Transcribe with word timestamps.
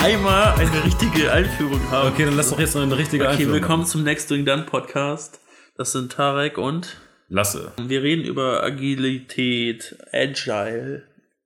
einmal 0.00 0.54
eine 0.58 0.84
richtige 0.84 1.30
Einführung 1.32 1.90
haben. 1.90 2.08
Okay, 2.12 2.24
dann 2.24 2.36
lass 2.36 2.50
doch 2.50 2.58
jetzt 2.58 2.74
noch 2.74 2.82
eine 2.82 2.96
richtige 2.96 3.24
Okay, 3.24 3.32
Einführung 3.32 3.52
willkommen 3.54 3.82
machen. 3.82 3.90
zum 3.90 4.02
Next 4.04 4.30
Doing 4.30 4.44
Done 4.44 4.62
Podcast. 4.64 5.40
Das 5.76 5.92
sind 5.92 6.12
Tarek 6.12 6.58
und 6.58 6.96
Lasse. 7.28 7.72
wir 7.80 8.02
reden 8.02 8.24
über 8.24 8.62
Agilität, 8.62 9.96
Agile. 10.12 11.04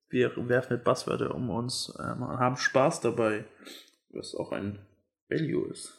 Wir 0.08 0.30
werfen 0.48 0.75
mit 0.75 0.84
Buzzwörter 0.84 1.34
um 1.34 1.50
uns 1.50 1.93
ähm, 1.98 2.22
und 2.22 2.38
haben 2.38 2.56
Spaß 2.56 3.00
dabei, 3.00 3.44
was 4.11 4.34
auch 4.34 4.52
ein 4.52 4.79
Value 5.29 5.68
ist 5.71 5.93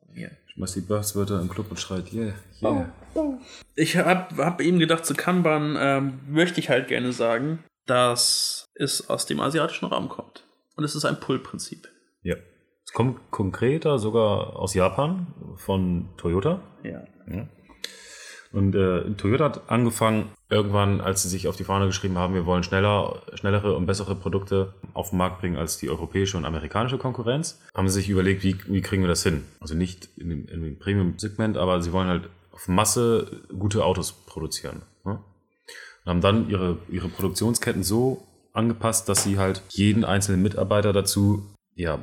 von 0.00 0.12
mir. 0.12 0.30
Schmeiß 0.52 0.74
die 0.74 0.80
Buzzwörter 0.80 1.40
im 1.40 1.48
Club 1.48 1.70
und 1.70 1.78
schreit, 1.78 2.12
yeah, 2.12 2.34
yeah. 2.60 2.92
Ich 3.76 3.96
habe 3.96 4.44
hab 4.44 4.60
eben 4.60 4.80
gedacht, 4.80 5.06
zu 5.06 5.14
Kanban 5.14 5.76
ähm, 5.78 6.20
möchte 6.28 6.58
ich 6.58 6.68
halt 6.68 6.88
gerne 6.88 7.12
sagen, 7.12 7.62
dass 7.86 8.64
es 8.74 9.08
aus 9.08 9.26
dem 9.26 9.40
asiatischen 9.40 9.86
Raum 9.86 10.08
kommt. 10.08 10.44
Und 10.76 10.84
es 10.84 10.94
ist 10.96 11.04
ein 11.04 11.20
Pull-Prinzip. 11.20 11.88
Ja. 12.22 12.36
Es 12.84 12.92
kommt 12.92 13.30
konkreter 13.30 13.98
sogar 13.98 14.56
aus 14.56 14.74
Japan 14.74 15.28
von 15.56 16.08
Toyota. 16.16 16.60
Ja. 16.82 17.04
Und 18.52 18.74
äh, 18.74 19.12
Toyota 19.14 19.44
hat 19.44 19.70
angefangen, 19.70 20.30
irgendwann, 20.48 21.00
als 21.00 21.22
sie 21.22 21.28
sich 21.28 21.46
auf 21.46 21.54
die 21.54 21.62
Fahne 21.62 21.86
geschrieben 21.86 22.18
haben, 22.18 22.34
wir 22.34 22.46
wollen 22.46 22.64
schneller, 22.64 23.22
schnellere 23.34 23.76
und 23.76 23.86
bessere 23.86 24.16
Produkte 24.16 24.74
auf 24.92 25.10
den 25.10 25.18
Markt 25.18 25.40
bringen 25.40 25.56
als 25.56 25.78
die 25.78 25.88
europäische 25.88 26.36
und 26.36 26.44
amerikanische 26.44 26.98
Konkurrenz, 26.98 27.60
haben 27.74 27.88
sie 27.88 28.00
sich 28.00 28.08
überlegt, 28.08 28.42
wie, 28.42 28.56
wie 28.66 28.80
kriegen 28.80 29.02
wir 29.02 29.08
das 29.08 29.22
hin? 29.22 29.44
Also 29.60 29.76
nicht 29.76 30.08
in 30.16 30.30
dem, 30.30 30.48
in 30.48 30.62
dem 30.62 30.78
Premium-Segment, 30.80 31.56
aber 31.56 31.80
sie 31.80 31.92
wollen 31.92 32.08
halt 32.08 32.28
auf 32.50 32.66
Masse 32.66 33.42
gute 33.56 33.84
Autos 33.84 34.12
produzieren. 34.12 34.82
Ne? 35.04 35.20
Und 36.04 36.10
haben 36.10 36.20
dann 36.20 36.50
ihre, 36.50 36.78
ihre 36.88 37.08
Produktionsketten 37.08 37.84
so 37.84 38.26
angepasst, 38.52 39.08
dass 39.08 39.22
sie 39.22 39.38
halt 39.38 39.62
jeden 39.68 40.04
einzelnen 40.04 40.42
Mitarbeiter 40.42 40.92
dazu 40.92 41.46
ja, 41.80 41.98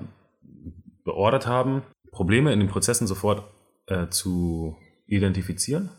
beordert 1.03 1.47
haben, 1.47 1.83
Probleme 2.11 2.51
in 2.51 2.59
den 2.59 2.69
Prozessen 2.69 3.07
sofort 3.07 3.43
äh, 3.87 4.07
zu 4.09 4.75
identifizieren 5.05 5.89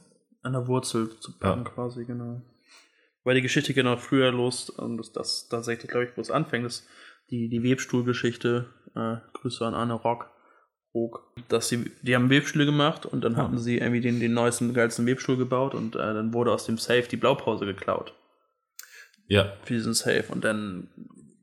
An 0.43 0.53
der 0.53 0.67
Wurzel 0.67 1.11
zu 1.21 1.39
packen, 1.39 1.65
Ja. 1.65 1.71
quasi, 1.71 2.05
genau. 2.05 2.43
Weil 3.25 3.35
die 3.37 3.43
Geschichte 3.43 3.75
genau 3.75 3.97
früher 3.97 4.31
los, 4.33 4.71
und 4.71 4.97
das, 4.99 5.13
das 5.13 5.49
tatsächlich, 5.49 5.91
glaube 5.91 6.07
ich, 6.07 6.17
wo 6.17 6.21
es 6.21 6.31
anfängt, 6.31 6.67
ist 6.67 6.87
die, 7.31 7.49
die 7.49 7.63
Webstuhlgeschichte. 7.63 8.67
Äh, 8.95 9.17
Grüße 9.35 9.67
an 9.67 9.75
Anne 9.75 9.95
Rock. 9.95 10.31
Rock. 10.95 11.23
Dass 11.49 11.69
sie, 11.69 11.91
die 12.03 12.15
haben 12.15 12.31
Webstühle 12.31 12.65
gemacht 12.65 13.05
und 13.07 13.23
dann 13.23 13.37
haben 13.37 13.59
sie 13.59 13.79
irgendwie 13.79 14.01
den, 14.01 14.21
den 14.21 14.33
neuesten, 14.33 14.73
geilsten 14.73 15.07
Webstuhl 15.07 15.37
gebaut 15.37 15.75
und 15.75 15.95
äh, 15.95 15.99
dann 15.99 16.33
wurde 16.33 16.53
aus 16.53 16.65
dem 16.65 16.79
Safe 16.79 17.07
die 17.11 17.19
Blaupause 17.19 17.67
geklaut. 17.67 18.15
Ja, 19.27 19.53
für 19.65 19.75
diesen 19.75 19.93
Safe. 19.93 20.25
Und 20.31 20.45
dann 20.45 20.89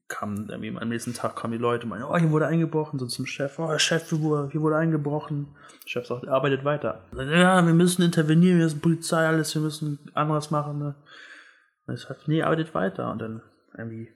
kam 0.07 0.47
irgendwie 0.49 0.77
am 0.77 0.89
nächsten 0.89 1.13
Tag 1.13 1.35
kamen 1.35 1.53
die 1.53 1.59
Leute 1.59 1.83
und 1.83 1.89
meinen, 1.89 2.03
oh, 2.03 2.15
hier 2.15 2.29
wurde 2.29 2.47
eingebrochen, 2.47 2.99
so 2.99 3.07
zum 3.07 3.25
Chef, 3.25 3.57
oh, 3.57 3.77
Chef, 3.77 4.09
hier 4.09 4.21
wurde, 4.21 4.49
hier 4.51 4.61
wurde 4.61 4.77
eingebrochen. 4.77 5.55
Der 5.83 5.89
Chef 5.89 6.07
sagt, 6.07 6.27
arbeitet 6.27 6.63
weiter. 6.63 7.03
Ja, 7.15 7.65
wir 7.65 7.73
müssen 7.73 8.03
intervenieren, 8.03 8.59
wir 8.59 8.69
sind 8.69 8.81
Polizei, 8.81 9.25
alles, 9.25 9.55
wir 9.55 9.61
müssen 9.61 9.99
anderes 10.13 10.51
machen. 10.51 10.79
Ne? 10.79 10.95
Und 11.87 11.95
ich 11.95 12.01
sag, 12.01 12.27
nee, 12.27 12.43
arbeitet 12.43 12.75
weiter. 12.75 13.11
Und 13.11 13.19
dann 13.19 13.41
irgendwie 13.75 14.09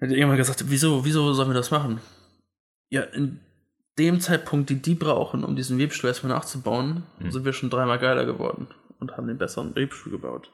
hat 0.00 0.10
irgendwann 0.10 0.36
gesagt, 0.36 0.64
wieso, 0.68 1.04
wieso 1.04 1.32
sollen 1.32 1.50
wir 1.50 1.54
das 1.54 1.72
machen? 1.72 2.00
Ja, 2.88 3.02
in 3.02 3.40
dem 3.98 4.20
Zeitpunkt, 4.20 4.70
die 4.70 4.80
die 4.80 4.94
brauchen, 4.94 5.42
um 5.42 5.56
diesen 5.56 5.78
Webstuhl 5.78 6.08
erstmal 6.08 6.32
nachzubauen, 6.32 7.02
sind 7.28 7.44
wir 7.44 7.52
schon 7.52 7.68
dreimal 7.68 7.98
geiler 7.98 8.24
geworden 8.24 8.68
und 9.00 9.16
haben 9.16 9.26
den 9.26 9.38
besseren 9.38 9.74
Webstuhl 9.74 10.12
gebaut. 10.12 10.52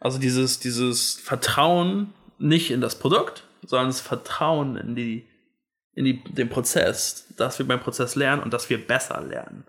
Also 0.00 0.18
dieses, 0.18 0.58
dieses 0.58 1.14
Vertrauen 1.14 2.12
nicht 2.38 2.70
in 2.70 2.80
das 2.80 2.98
Produkt, 2.98 3.44
sondern 3.66 3.88
das 3.88 4.00
Vertrauen 4.00 4.76
in 4.76 4.94
die, 4.94 5.26
in 5.94 6.04
die, 6.04 6.22
den 6.24 6.48
Prozess, 6.48 7.26
dass 7.36 7.58
wir 7.58 7.66
beim 7.66 7.80
Prozess 7.80 8.14
lernen 8.14 8.42
und 8.42 8.52
dass 8.52 8.68
wir 8.70 8.84
besser 8.84 9.20
lernen. 9.20 9.64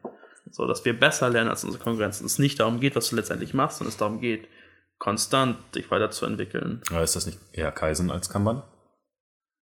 So, 0.52 0.68
dass 0.68 0.86
wir 0.86 0.98
besser 0.98 1.30
lernen 1.30 1.50
als 1.50 1.64
unsere 1.64 1.84
Konkurrenzen. 1.84 2.26
Es 2.26 2.40
nicht 2.40 2.60
darum 2.60 2.80
geht, 2.80 2.96
was 2.96 3.10
du 3.10 3.16
letztendlich 3.16 3.54
machst, 3.54 3.80
sondern 3.80 3.92
es 3.92 3.98
darum 3.98 4.22
geht, 4.22 4.48
konstant 4.98 5.58
dich 5.76 5.92
weiterzuentwickeln. 5.92 6.82
aber 6.90 7.04
ist 7.04 7.16
das 7.16 7.26
nicht 7.26 7.40
eher 7.52 7.72
Kaizen 7.72 8.10
als 8.12 8.30
Kanban? 8.30 8.64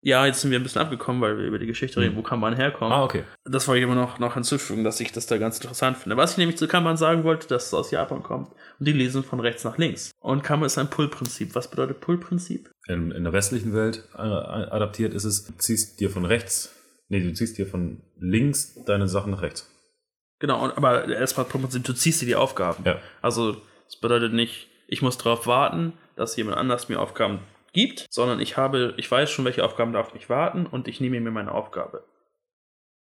Ja, 0.05 0.25
jetzt 0.25 0.41
sind 0.41 0.51
wir 0.51 0.59
ein 0.59 0.63
bisschen 0.63 0.81
abgekommen, 0.81 1.21
weil 1.21 1.37
wir 1.37 1.45
über 1.45 1.57
die 1.57 1.65
Geschichte 1.65 2.01
reden, 2.01 2.17
wo 2.17 2.21
Kanban 2.21 2.57
herkommt. 2.57 2.91
Ah, 2.91 3.05
okay. 3.05 3.23
Das 3.45 3.69
wollte 3.69 3.79
ich 3.79 3.85
immer 3.85 3.95
noch, 3.95 4.19
noch 4.19 4.33
hinzufügen, 4.33 4.83
dass 4.83 4.99
ich 4.99 5.13
das 5.13 5.27
da 5.27 5.37
ganz 5.37 5.57
interessant 5.59 5.97
finde. 5.97 6.17
Was 6.17 6.33
ich 6.33 6.37
nämlich 6.37 6.57
zu 6.57 6.67
Kanban 6.67 6.97
sagen 6.97 7.23
wollte, 7.23 7.47
dass 7.47 7.67
es 7.67 7.73
aus 7.73 7.89
Japan 7.89 8.21
kommt. 8.21 8.49
Und 8.79 8.85
die 8.85 8.91
lesen 8.91 9.23
von 9.23 9.39
rechts 9.39 9.63
nach 9.63 9.77
links. 9.77 10.11
Und 10.19 10.43
Kanban 10.43 10.67
ist 10.67 10.77
ein 10.77 10.89
Pull-Prinzip. 10.89 11.55
Was 11.55 11.69
bedeutet 11.69 12.01
Pull-Prinzip? 12.01 12.69
In, 12.87 13.11
in 13.11 13.23
der 13.23 13.31
westlichen 13.31 13.73
Welt 13.73 14.03
äh, 14.13 14.17
adaptiert 14.17 15.13
ist 15.13 15.23
es, 15.23 15.45
du 15.45 15.53
ziehst 15.53 16.01
dir 16.01 16.09
von 16.09 16.25
rechts, 16.25 16.75
nee, 17.07 17.21
du 17.21 17.31
ziehst 17.31 17.57
dir 17.57 17.65
von 17.65 18.01
links 18.19 18.75
deine 18.85 19.07
Sachen 19.07 19.31
nach 19.31 19.41
rechts. 19.41 19.69
Genau, 20.39 20.65
und, 20.65 20.75
aber 20.75 21.07
erstmal 21.07 21.45
Pull-Prinzip, 21.45 21.85
du 21.85 21.93
ziehst 21.93 22.21
dir 22.21 22.25
die 22.25 22.35
Aufgaben. 22.35 22.83
Ja. 22.83 22.99
Also, 23.21 23.61
es 23.87 23.95
bedeutet 23.95 24.33
nicht, 24.33 24.67
ich 24.87 25.01
muss 25.01 25.17
darauf 25.17 25.47
warten, 25.47 25.93
dass 26.17 26.35
jemand 26.35 26.57
anders 26.57 26.89
mir 26.89 26.99
Aufgaben 26.99 27.39
gibt, 27.73 28.07
sondern 28.09 28.39
ich 28.39 28.55
habe, 28.55 28.93
ich 28.97 29.09
weiß 29.09 29.29
schon, 29.29 29.45
welche 29.45 29.65
Aufgaben 29.65 29.93
darf 29.93 30.13
ich 30.15 30.29
warten 30.29 30.65
und 30.65 30.87
ich 30.87 31.01
nehme 31.01 31.19
mir 31.19 31.31
meine 31.31 31.51
Aufgabe. 31.51 32.05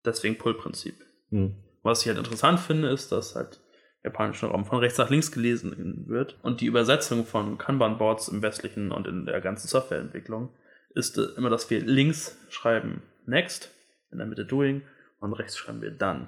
Deswegen 0.04 0.38
Pull-Prinzip. 0.38 0.96
Hm. 1.30 1.56
Was 1.84 2.02
ich 2.02 2.08
halt 2.08 2.18
interessant 2.18 2.60
finde, 2.60 2.90
ist, 2.90 3.12
dass 3.12 3.36
halt 3.36 3.62
japanischer 4.04 4.48
Raum 4.48 4.66
von 4.66 4.80
rechts 4.80 4.98
nach 4.98 5.10
links 5.10 5.32
gelesen 5.32 6.06
wird 6.08 6.38
und 6.44 6.62
die 6.62 6.68
Übersetzung 6.68 7.26
von 7.26 7.58
Kanban-Boards 7.58 8.28
im 8.28 8.42
westlichen 8.42 8.92
und 8.92 9.08
in 9.08 9.26
der 9.26 9.42
ganzen 9.42 9.68
Softwareentwicklung 9.68 10.50
ist 10.94 11.18
äh, 11.18 11.24
immer, 11.38 11.50
dass 11.50 11.70
wir 11.70 11.82
links 11.82 12.38
schreiben 12.50 13.02
next, 13.26 13.72
in 14.12 14.20
der 14.20 14.28
Mitte 14.28 14.46
doing 14.46 14.84
und 15.20 15.34
rechts 15.34 15.58
schreiben 15.58 15.82
wir 15.82 15.92
done. 15.92 16.28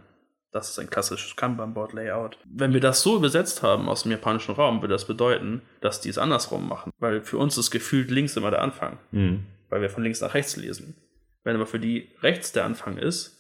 Das 0.58 0.72
ist 0.72 0.80
ein 0.80 0.90
klassisches 0.90 1.36
Kanban-Board-Layout. 1.36 2.40
Wenn 2.46 2.74
wir 2.74 2.80
das 2.80 3.02
so 3.04 3.16
übersetzt 3.16 3.62
haben 3.62 3.88
aus 3.88 4.02
dem 4.04 4.12
japanischen 4.12 4.56
Raum, 4.56 4.82
würde 4.82 4.96
das 4.96 5.06
bedeuten, 5.06 5.62
dass 5.82 6.02
die 6.02 6.10
es 6.10 6.18
andersrum 6.18 6.68
machen. 6.68 6.92
Weil 6.98 7.22
für 7.22 7.38
uns 7.38 7.60
ist 7.60 7.70
gefühlt 7.70 8.10
links 8.10 8.36
immer 8.38 8.50
der 8.50 8.64
Anfang 8.64 8.98
Hm. 9.12 9.44
weil 9.70 9.82
wir 9.82 9.90
von 9.92 10.02
links 10.02 10.22
nach 10.22 10.34
rechts 10.34 10.56
lesen. 10.58 10.96
Wenn 11.44 11.56
aber 11.56 11.68
für 11.68 11.80
die 11.80 12.10
rechts 12.24 12.54
der 12.54 12.66
Anfang 12.66 12.98
ist, 12.98 13.36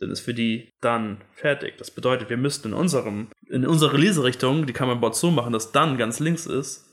dann 0.00 0.10
ist 0.10 0.20
für 0.20 0.32
die 0.32 0.70
dann 0.80 1.20
fertig. 1.34 1.76
Das 1.76 1.90
bedeutet, 1.90 2.30
wir 2.30 2.38
müssten 2.38 2.68
in 2.68 2.74
unserem, 2.74 3.28
in 3.50 3.66
unsere 3.66 3.98
Leserichtung, 3.98 4.64
die 4.64 4.72
kann 4.72 4.88
man 4.88 5.00
Board 5.00 5.16
so 5.16 5.30
machen, 5.30 5.52
dass 5.52 5.72
dann 5.72 5.98
ganz 5.98 6.18
links 6.18 6.46
ist, 6.46 6.86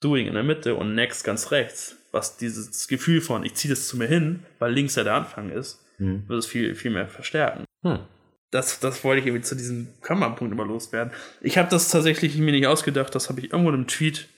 doing 0.00 0.26
in 0.26 0.32
der 0.34 0.42
Mitte 0.42 0.74
und 0.74 0.94
next 0.94 1.22
ganz 1.24 1.50
rechts. 1.50 1.98
Was 2.12 2.38
dieses 2.38 2.88
Gefühl 2.88 3.20
von, 3.20 3.44
ich 3.44 3.54
ziehe 3.54 3.74
das 3.74 3.88
zu 3.88 3.96
mir 3.98 4.06
hin, 4.06 4.46
weil 4.58 4.72
links 4.72 4.94
ja 4.94 5.04
der 5.04 5.14
Anfang 5.14 5.50
ist, 5.50 5.80
Hm. 5.98 6.26
wird 6.28 6.38
es 6.38 6.46
viel, 6.46 6.74
viel 6.74 6.90
mehr 6.90 7.08
verstärken. 7.08 7.64
Hm. 7.82 7.98
Das, 8.52 8.78
das 8.78 9.02
wollte 9.02 9.20
ich 9.20 9.26
irgendwie 9.26 9.42
zu 9.42 9.56
diesem 9.56 9.88
Kammerpunkt 10.02 10.52
immer 10.52 10.64
loswerden. 10.64 11.12
Ich 11.40 11.58
habe 11.58 11.68
das 11.70 11.88
tatsächlich 11.88 12.36
mir 12.36 12.52
nicht 12.52 12.66
ausgedacht, 12.68 13.14
das 13.14 13.28
habe 13.28 13.40
ich 13.40 13.50
irgendwo 13.50 13.70
in 13.70 13.74
einem 13.76 13.86
Tweet 13.88 14.28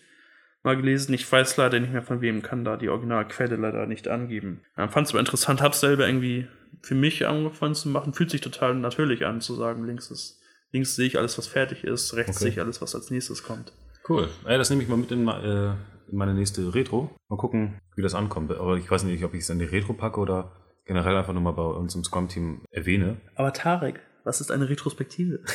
mal 0.62 0.76
gelesen. 0.76 1.12
Ich 1.12 1.30
weiß 1.30 1.56
leider 1.58 1.78
nicht 1.80 1.92
mehr 1.92 2.02
von 2.02 2.20
wem, 2.22 2.40
kann 2.40 2.64
da 2.64 2.76
die 2.76 2.88
Originalquelle 2.88 3.56
leider 3.56 3.86
nicht 3.86 4.08
angeben. 4.08 4.62
Ja, 4.78 4.88
Fand 4.88 5.06
es 5.06 5.12
aber 5.12 5.20
interessant, 5.20 5.60
hab's 5.60 5.80
selber 5.80 6.06
irgendwie 6.06 6.46
für 6.80 6.94
mich 6.94 7.26
angefangen 7.26 7.74
zu 7.74 7.88
machen. 7.88 8.14
Fühlt 8.14 8.30
sich 8.30 8.40
total 8.40 8.74
natürlich 8.74 9.26
an, 9.26 9.40
zu 9.40 9.54
sagen, 9.54 9.84
links 9.84 10.10
ist, 10.10 10.40
links 10.72 10.94
sehe 10.96 11.06
ich 11.06 11.18
alles, 11.18 11.36
was 11.36 11.46
fertig 11.48 11.84
ist, 11.84 12.14
rechts 12.14 12.36
Okay. 12.36 12.44
sehe 12.44 12.50
ich 12.52 12.60
alles, 12.60 12.80
was 12.80 12.94
als 12.94 13.10
nächstes 13.10 13.42
kommt. 13.42 13.72
Cool. 14.08 14.28
Ey, 14.44 14.58
das 14.58 14.70
nehme 14.70 14.82
ich 14.82 14.88
mal 14.88 14.96
mit 14.96 15.10
in, 15.10 15.26
äh, 15.26 15.70
in 15.70 15.76
meine 16.18 16.34
nächste 16.34 16.72
Retro. 16.74 17.10
Mal 17.28 17.36
gucken, 17.36 17.80
wie 17.96 18.02
das 18.02 18.14
ankommt. 18.14 18.52
Aber 18.52 18.76
ich 18.76 18.90
weiß 18.90 19.02
nicht, 19.04 19.24
ob 19.24 19.34
ich 19.34 19.40
es 19.40 19.50
in 19.50 19.58
die 19.58 19.64
Retro 19.64 19.92
packe 19.92 20.20
oder 20.20 20.52
generell 20.84 21.16
einfach 21.16 21.32
nur 21.32 21.42
mal 21.42 21.52
bei 21.52 21.62
uns 21.62 21.94
im 21.94 22.04
Scrum-Team 22.04 22.62
erwähne. 22.70 23.16
Aber 23.34 23.52
Tarek, 23.52 24.00
was 24.24 24.40
ist 24.40 24.50
eine 24.50 24.68
Retrospektive? 24.68 25.40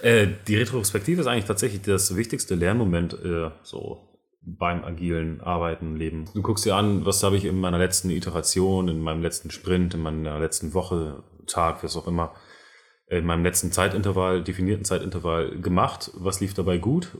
Äh, 0.00 0.28
die 0.46 0.56
Retrospektive 0.56 1.20
ist 1.20 1.26
eigentlich 1.26 1.46
tatsächlich 1.46 1.82
das 1.82 2.14
wichtigste 2.14 2.54
Lernmoment 2.54 3.14
äh, 3.14 3.50
so 3.64 4.08
beim 4.42 4.84
agilen 4.84 5.40
Arbeiten, 5.40 5.96
Leben. 5.96 6.26
Du 6.34 6.42
guckst 6.42 6.64
dir 6.64 6.76
an, 6.76 7.04
was 7.04 7.22
habe 7.22 7.36
ich 7.36 7.44
in 7.44 7.58
meiner 7.58 7.78
letzten 7.78 8.10
Iteration, 8.10 8.88
in 8.88 9.00
meinem 9.00 9.22
letzten 9.22 9.50
Sprint, 9.50 9.94
in 9.94 10.00
meiner 10.00 10.38
letzten 10.38 10.72
Woche, 10.72 11.24
Tag, 11.46 11.82
was 11.82 11.96
auch 11.96 12.06
immer, 12.06 12.34
in 13.08 13.24
meinem 13.24 13.42
letzten 13.42 13.72
Zeitintervall, 13.72 14.44
definierten 14.44 14.84
Zeitintervall 14.84 15.58
gemacht. 15.60 16.10
Was 16.14 16.40
lief 16.40 16.54
dabei 16.54 16.78
gut? 16.78 17.18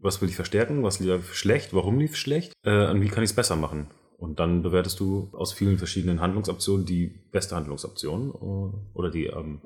Was 0.00 0.20
will 0.20 0.28
ich 0.28 0.36
verstärken? 0.36 0.82
Was 0.82 1.00
lief 1.00 1.34
schlecht? 1.34 1.74
Warum 1.74 1.98
lief 1.98 2.16
schlecht? 2.16 2.52
Äh, 2.64 2.88
und 2.88 3.00
wie 3.00 3.08
kann 3.08 3.22
ich 3.22 3.30
es 3.30 3.36
besser 3.36 3.56
machen? 3.56 3.88
Und 4.24 4.40
dann 4.40 4.62
bewertest 4.62 4.98
du 5.00 5.28
aus 5.32 5.52
vielen 5.52 5.76
verschiedenen 5.76 6.20
Handlungsoptionen 6.20 6.86
die 6.86 7.06
beste 7.30 7.54
Handlungsoption 7.54 8.30
äh, 8.30 8.96
oder 8.96 9.10
die 9.10 9.26
ähm, 9.26 9.60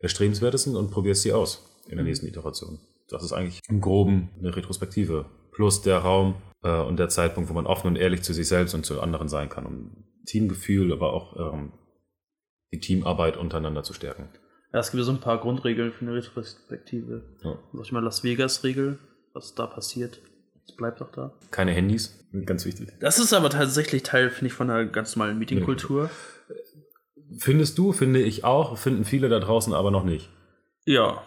erstrebenswertesten 0.00 0.76
und 0.76 0.90
probierst 0.90 1.22
sie 1.22 1.32
aus 1.32 1.80
in 1.88 1.96
der 1.96 2.04
nächsten 2.04 2.26
Iteration. 2.26 2.78
Das 3.08 3.24
ist 3.24 3.32
eigentlich 3.32 3.60
im 3.68 3.80
Groben 3.80 4.30
eine 4.38 4.54
Retrospektive. 4.54 5.24
Plus 5.50 5.80
der 5.80 5.98
Raum 5.98 6.34
äh, 6.62 6.80
und 6.80 6.98
der 6.98 7.08
Zeitpunkt, 7.08 7.48
wo 7.48 7.54
man 7.54 7.66
offen 7.66 7.86
und 7.86 7.96
ehrlich 7.96 8.22
zu 8.22 8.34
sich 8.34 8.48
selbst 8.48 8.74
und 8.74 8.84
zu 8.84 9.00
anderen 9.00 9.28
sein 9.28 9.48
kann, 9.48 9.64
um 9.64 10.04
Teamgefühl, 10.26 10.92
aber 10.92 11.14
auch 11.14 11.54
ähm, 11.54 11.72
die 12.72 12.80
Teamarbeit 12.80 13.36
untereinander 13.36 13.82
zu 13.82 13.94
stärken. 13.94 14.28
Ja, 14.72 14.80
es 14.80 14.90
gibt 14.90 15.04
so 15.04 15.10
ein 15.10 15.20
paar 15.20 15.38
Grundregeln 15.40 15.92
für 15.92 16.04
eine 16.04 16.14
Retrospektive. 16.14 17.22
Ja. 17.42 17.58
Sag 17.72 17.82
ich 17.82 17.92
mal 17.92 18.02
Las 18.02 18.24
Vegas-Regel, 18.24 18.98
was 19.32 19.54
da 19.54 19.66
passiert. 19.66 20.20
Es 20.66 20.76
bleibt 20.76 21.00
doch 21.00 21.10
da. 21.10 21.32
Keine 21.50 21.72
Handys, 21.72 22.18
ganz 22.44 22.64
wichtig. 22.64 22.88
Das 23.00 23.18
ist 23.18 23.32
aber 23.32 23.50
tatsächlich 23.50 24.02
Teil, 24.02 24.30
finde 24.30 24.46
ich, 24.48 24.52
von 24.52 24.70
einer 24.70 24.84
ganz 24.86 25.16
normalen 25.16 25.38
Meetingkultur. 25.38 26.10
Findest 27.38 27.78
du, 27.78 27.92
finde 27.92 28.20
ich 28.20 28.44
auch, 28.44 28.76
finden 28.78 29.04
viele 29.04 29.28
da 29.28 29.40
draußen 29.40 29.72
aber 29.72 29.90
noch 29.90 30.04
nicht. 30.04 30.28
Ja. 30.84 31.22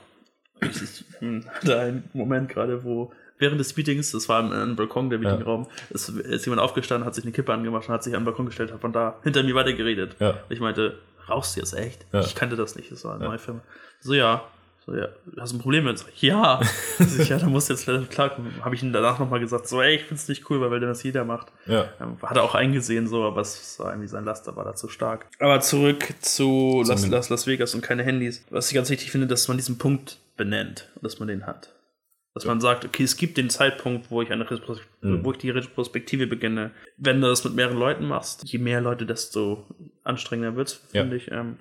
Ich 0.61 0.81
ich 0.81 1.03
hatte 1.47 1.79
einen 1.79 2.09
Moment 2.13 2.49
gerade, 2.49 2.83
wo 2.83 3.11
während 3.37 3.59
des 3.59 3.75
Meetings, 3.75 4.11
das 4.11 4.29
war 4.29 4.41
ein 4.43 4.75
Balkon, 4.75 5.09
der 5.09 5.19
Meetingraum, 5.19 5.67
ist, 5.89 6.09
ist 6.09 6.45
jemand 6.45 6.61
aufgestanden, 6.61 7.05
hat 7.05 7.15
sich 7.15 7.23
eine 7.23 7.33
Kippe 7.33 7.53
angemacht 7.53 7.87
und 7.87 7.93
hat 7.93 8.03
sich 8.03 8.15
an 8.15 8.21
den 8.21 8.25
Balkon 8.25 8.45
gestellt, 8.45 8.71
hat 8.71 8.81
von 8.81 8.93
da 8.93 9.19
hinter 9.23 9.43
mir 9.43 9.55
weiter 9.55 9.73
geredet. 9.73 10.15
Ja. 10.19 10.39
Ich 10.49 10.59
meinte, 10.59 10.99
rauchst 11.27 11.55
du 11.55 11.59
jetzt 11.59 11.73
echt? 11.73 12.05
Ja. 12.13 12.21
Ich 12.21 12.35
kannte 12.35 12.55
das 12.55 12.75
nicht, 12.75 12.91
das 12.91 13.03
war 13.03 13.15
eine 13.15 13.25
neue 13.25 13.39
Firma. 13.39 13.61
So, 13.99 14.13
ja. 14.13 14.43
So, 14.85 14.93
ja, 14.95 15.07
hast 15.39 15.51
du 15.53 15.57
ein 15.57 15.61
Problem 15.61 15.85
mit? 15.85 15.97
So, 15.97 16.05
ja. 16.19 16.59
so, 16.99 17.23
ja, 17.23 17.39
da 17.39 17.47
musst 17.47 17.69
du 17.69 17.73
jetzt 17.73 17.85
leider 17.87 18.03
klarkommen. 18.05 18.53
Habe 18.63 18.75
ich 18.75 18.83
ihm 18.83 18.93
danach 18.93 19.17
nochmal 19.17 19.39
gesagt, 19.39 19.67
so, 19.67 19.81
ey, 19.81 19.95
ich 19.95 20.03
find's 20.03 20.27
nicht 20.27 20.47
cool, 20.49 20.61
weil, 20.61 20.69
weil 20.69 20.79
das 20.79 21.01
jeder 21.01 21.25
macht. 21.25 21.51
Ja. 21.65 21.89
Ähm, 21.99 22.17
Hat 22.21 22.37
er 22.37 22.43
auch 22.43 22.53
eingesehen, 22.53 23.07
so, 23.07 23.23
aber 23.23 23.41
es 23.41 23.79
war 23.79 23.89
irgendwie 23.91 24.07
sein 24.07 24.25
Laster, 24.25 24.55
war 24.55 24.63
da 24.63 24.75
zu 24.75 24.87
stark. 24.87 25.25
Aber 25.39 25.59
zurück 25.61 26.05
zu 26.21 26.83
Las, 26.87 27.07
Las, 27.07 27.29
Las 27.29 27.47
Vegas 27.47 27.73
und 27.73 27.81
keine 27.81 28.03
Handys. 28.03 28.45
Was 28.51 28.69
ich 28.69 28.75
ganz 28.75 28.89
wichtig 28.89 29.11
finde, 29.11 29.27
dass 29.27 29.47
man 29.47 29.57
diesen 29.57 29.77
Punkt 29.77 30.19
benennt 30.37 30.91
und 30.95 31.03
dass 31.03 31.17
man 31.19 31.27
den 31.27 31.47
hat. 31.47 31.71
Dass 32.35 32.45
man 32.45 32.59
sagt, 32.59 32.83
okay, 32.83 33.03
es 33.03 33.15
gibt 33.15 33.37
den 33.37 33.49
Zeitpunkt, 33.49 34.11
wo 34.11 34.21
ich 34.21 34.29
eine 34.31 34.49
Retros 34.51 34.81
wo 35.01 35.31
ich 35.31 35.37
die 35.37 35.51
Retrospektive 35.51 36.27
beginne. 36.27 36.71
Wenn 36.97 37.21
du 37.21 37.27
das 37.27 37.43
mit 37.45 37.55
mehreren 37.55 37.77
Leuten 37.77 38.05
machst, 38.07 38.43
je 38.43 38.59
mehr 38.59 38.81
Leute, 38.81 39.05
desto 39.05 39.65
anstrengender 40.03 40.57
wird's, 40.57 40.81
Ja. 40.91 41.01
finde 41.03 41.15
ich. 41.15 41.31
Ähm, 41.31 41.57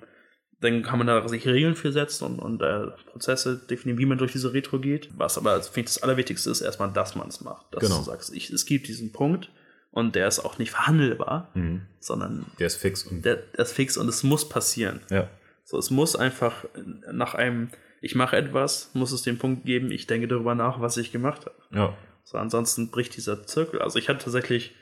dann 0.65 0.83
kann 0.83 0.97
man 0.97 1.07
da 1.07 1.27
sich 1.27 1.47
Regeln 1.47 1.75
für 1.75 1.91
setzen 1.91 2.25
und, 2.25 2.39
und 2.39 2.61
äh, 2.61 2.87
Prozesse 3.11 3.57
definieren, 3.57 3.97
wie 3.99 4.05
man 4.05 4.17
durch 4.17 4.31
diese 4.33 4.53
Retro 4.53 4.79
geht. 4.79 5.09
Was 5.17 5.37
aber, 5.37 5.61
finde 5.61 5.87
ich, 5.89 5.95
das 5.95 6.03
Allerwichtigste 6.03 6.49
ist 6.49 6.61
erstmal, 6.61 6.91
dass 6.91 7.15
man 7.15 7.27
es 7.29 7.41
macht. 7.41 7.65
Dass 7.71 7.81
Genau. 7.81 7.97
du 7.99 8.03
sagst, 8.03 8.33
ich, 8.35 8.49
es 8.49 8.65
gibt 8.65 8.87
diesen 8.87 9.11
Punkt 9.13 9.49
und 9.91 10.15
der 10.15 10.27
ist 10.27 10.39
auch 10.39 10.57
nicht 10.57 10.71
verhandelbar, 10.71 11.51
sondern 11.99 12.45
Der 12.59 12.67
ist 12.67 12.75
fix 12.75 13.03
und. 13.03 13.23
der, 13.23 13.37
der 13.37 13.59
ist 13.65 13.71
fix 13.73 13.95
und 13.97 14.07
es 14.09 14.23
muss 14.23 14.49
passieren. 14.49 14.99
Ja. 15.09 15.29
So, 15.63 15.77
es 15.77 15.89
muss 15.89 16.15
einfach 16.15 16.65
nach 17.11 17.33
einem, 17.33 17.69
ich 18.01 18.13
mache 18.15 18.35
etwas, 18.35 18.91
muss 18.93 19.11
es 19.11 19.23
den 19.23 19.37
Punkt 19.37 19.65
geben, 19.65 19.89
ich 19.91 20.05
denke 20.05 20.27
darüber 20.27 20.53
nach, 20.53 20.79
was 20.81 20.97
ich 20.97 21.11
gemacht 21.11 21.45
habe. 21.45 21.55
Ja. 21.71 21.93
So, 22.23 22.37
ansonsten 22.37 22.91
bricht 22.91 23.15
dieser 23.15 23.45
Zirkel. 23.47 23.81
Also 23.81 23.97
ich 23.99 24.09
hatte 24.09 24.23
tatsächlich 24.25 24.75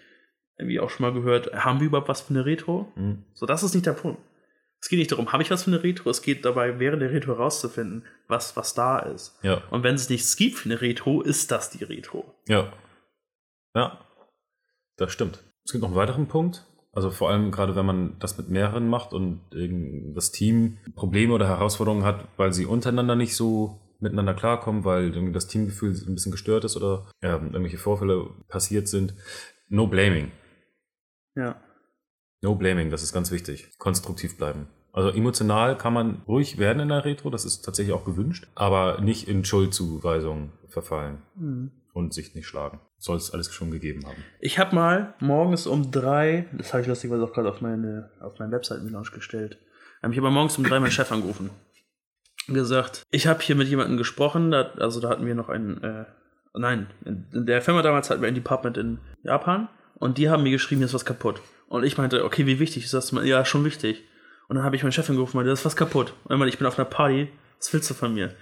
irgendwie 0.57 0.79
auch 0.79 0.89
schon 0.89 1.03
mal 1.05 1.13
gehört, 1.13 1.53
haben 1.53 1.79
wir 1.79 1.87
überhaupt 1.87 2.09
was 2.09 2.21
für 2.21 2.29
eine 2.31 2.45
Retro? 2.45 2.91
Mhm. 2.95 3.23
So, 3.33 3.45
das 3.45 3.63
ist 3.63 3.73
nicht 3.73 3.85
der 3.85 3.93
Punkt. 3.93 4.21
Es 4.83 4.89
geht 4.89 4.99
nicht 4.99 5.13
darum, 5.13 5.31
habe 5.31 5.41
ich 5.41 5.49
was 5.49 5.63
für 5.63 5.71
eine 5.71 5.81
Retro? 5.81 6.09
Es 6.09 6.21
geht 6.21 6.43
dabei, 6.43 6.77
während 6.77 7.01
der 7.01 7.09
Retro 7.11 7.37
herauszufinden, 7.37 8.03
was, 8.27 8.57
was 8.57 8.73
da 8.73 8.99
ist. 8.99 9.39
Ja. 9.41 9.63
Und 9.71 9.81
wenn 9.83 9.95
es 9.95 10.09
nichts 10.09 10.35
gibt 10.35 10.57
für 10.57 10.67
eine 10.69 10.81
Retro, 10.81 11.21
ist 11.21 11.51
das 11.51 11.69
die 11.69 11.85
Retro. 11.85 12.35
Ja. 12.49 12.73
Ja. 13.73 14.05
Das 14.97 15.13
stimmt. 15.13 15.41
Es 15.63 15.71
gibt 15.71 15.83
noch 15.83 15.87
einen 15.87 15.95
weiteren 15.95 16.27
Punkt. 16.27 16.65
Also 16.91 17.11
vor 17.11 17.29
allem 17.29 17.49
gerade, 17.49 17.77
wenn 17.77 17.85
man 17.85 18.19
das 18.19 18.37
mit 18.37 18.49
mehreren 18.49 18.89
macht 18.89 19.13
und 19.13 19.39
irgend- 19.53 20.17
das 20.17 20.31
Team 20.31 20.77
Probleme 20.95 21.33
oder 21.33 21.47
Herausforderungen 21.47 22.03
hat, 22.03 22.27
weil 22.35 22.51
sie 22.51 22.65
untereinander 22.65 23.15
nicht 23.15 23.37
so 23.37 23.79
miteinander 24.01 24.33
klarkommen, 24.33 24.83
weil 24.83 25.13
irgendwie 25.13 25.31
das 25.31 25.47
Teamgefühl 25.47 25.91
ein 25.93 26.15
bisschen 26.15 26.33
gestört 26.33 26.65
ist 26.65 26.75
oder 26.75 27.09
ähm, 27.21 27.45
irgendwelche 27.53 27.77
Vorfälle 27.77 28.29
passiert 28.49 28.89
sind. 28.89 29.15
No 29.69 29.87
blaming. 29.87 30.33
Ja. 31.35 31.55
No 32.43 32.55
blaming, 32.55 32.89
das 32.89 33.03
ist 33.03 33.13
ganz 33.13 33.31
wichtig. 33.31 33.69
Konstruktiv 33.79 34.37
bleiben. 34.37 34.67
Also 34.91 35.09
emotional 35.09 35.77
kann 35.77 35.93
man 35.93 36.21
ruhig 36.27 36.59
werden 36.59 36.81
in 36.81 36.89
der 36.89 37.05
Retro, 37.05 37.31
das 37.31 37.45
ist 37.45 37.61
tatsächlich 37.61 37.95
auch 37.95 38.05
gewünscht, 38.05 38.47
aber 38.53 39.01
nicht 39.01 39.27
in 39.27 39.43
Schuldzuweisungen 39.43 40.51
verfallen 40.67 41.23
und 41.93 42.13
sich 42.13 42.35
nicht 42.35 42.45
schlagen. 42.45 42.79
Soll 42.99 43.17
es 43.17 43.31
alles 43.31 43.51
schon 43.51 43.71
gegeben 43.71 44.05
haben. 44.05 44.23
Ich 44.39 44.59
habe 44.59 44.75
mal 44.75 45.15
morgens 45.19 45.65
um 45.65 45.89
drei, 45.89 46.47
das 46.53 46.73
habe 46.73 46.81
ich 46.81 46.87
lustigerweise 46.87 47.23
auch 47.23 47.33
gerade 47.33 47.49
auf 47.49 47.61
meine, 47.61 48.11
auf 48.19 48.37
meine 48.37 48.51
Webseiten-Launch 48.51 49.11
gestellt, 49.13 49.57
ähm, 50.03 50.11
ich 50.11 50.17
habe 50.17 50.29
morgens 50.29 50.57
um 50.57 50.63
drei 50.63 50.79
meinen 50.79 50.91
Chef 50.91 51.11
angerufen 51.11 51.49
und 52.47 52.53
gesagt, 52.53 53.03
ich 53.09 53.25
habe 53.25 53.41
hier 53.41 53.55
mit 53.55 53.69
jemandem 53.69 53.97
gesprochen, 53.97 54.51
da, 54.51 54.73
also 54.77 54.99
da 54.99 55.09
hatten 55.09 55.25
wir 55.25 55.33
noch 55.33 55.49
einen, 55.49 55.81
äh, 55.81 56.05
nein, 56.53 56.87
in, 57.05 57.25
in 57.31 57.45
der 57.45 57.61
Firma 57.61 57.81
damals 57.81 58.09
hatten 58.09 58.21
wir 58.21 58.27
ein 58.27 58.35
Department 58.35 58.77
in 58.77 58.99
Japan 59.23 59.69
und 59.95 60.17
die 60.17 60.29
haben 60.29 60.43
mir 60.43 60.51
geschrieben, 60.51 60.79
hier 60.79 60.87
ist 60.87 60.93
was 60.93 61.05
kaputt. 61.05 61.41
Und 61.73 61.83
ich 61.83 61.97
meinte, 61.97 62.23
okay, 62.23 62.45
wie 62.45 62.59
wichtig 62.59 62.85
ist 62.85 62.93
das? 62.93 63.09
Ja, 63.23 63.43
schon 63.45 63.65
wichtig. 63.65 64.03
Und 64.47 64.57
dann 64.57 64.63
habe 64.63 64.75
ich 64.75 64.83
meinen 64.83 64.91
Chef 64.91 65.09
angerufen 65.09 65.31
und 65.31 65.37
meinte, 65.37 65.47
da 65.47 65.53
ist 65.53 65.65
was 65.65 65.75
kaputt. 65.75 66.13
Und 66.25 66.37
meinte, 66.37 66.53
ich 66.53 66.59
bin 66.59 66.67
auf 66.67 66.77
einer 66.77 66.87
Party, 66.87 67.29
was 67.57 67.73
willst 67.73 67.89
du 67.89 67.95
von 67.95 68.13
mir? 68.13 68.35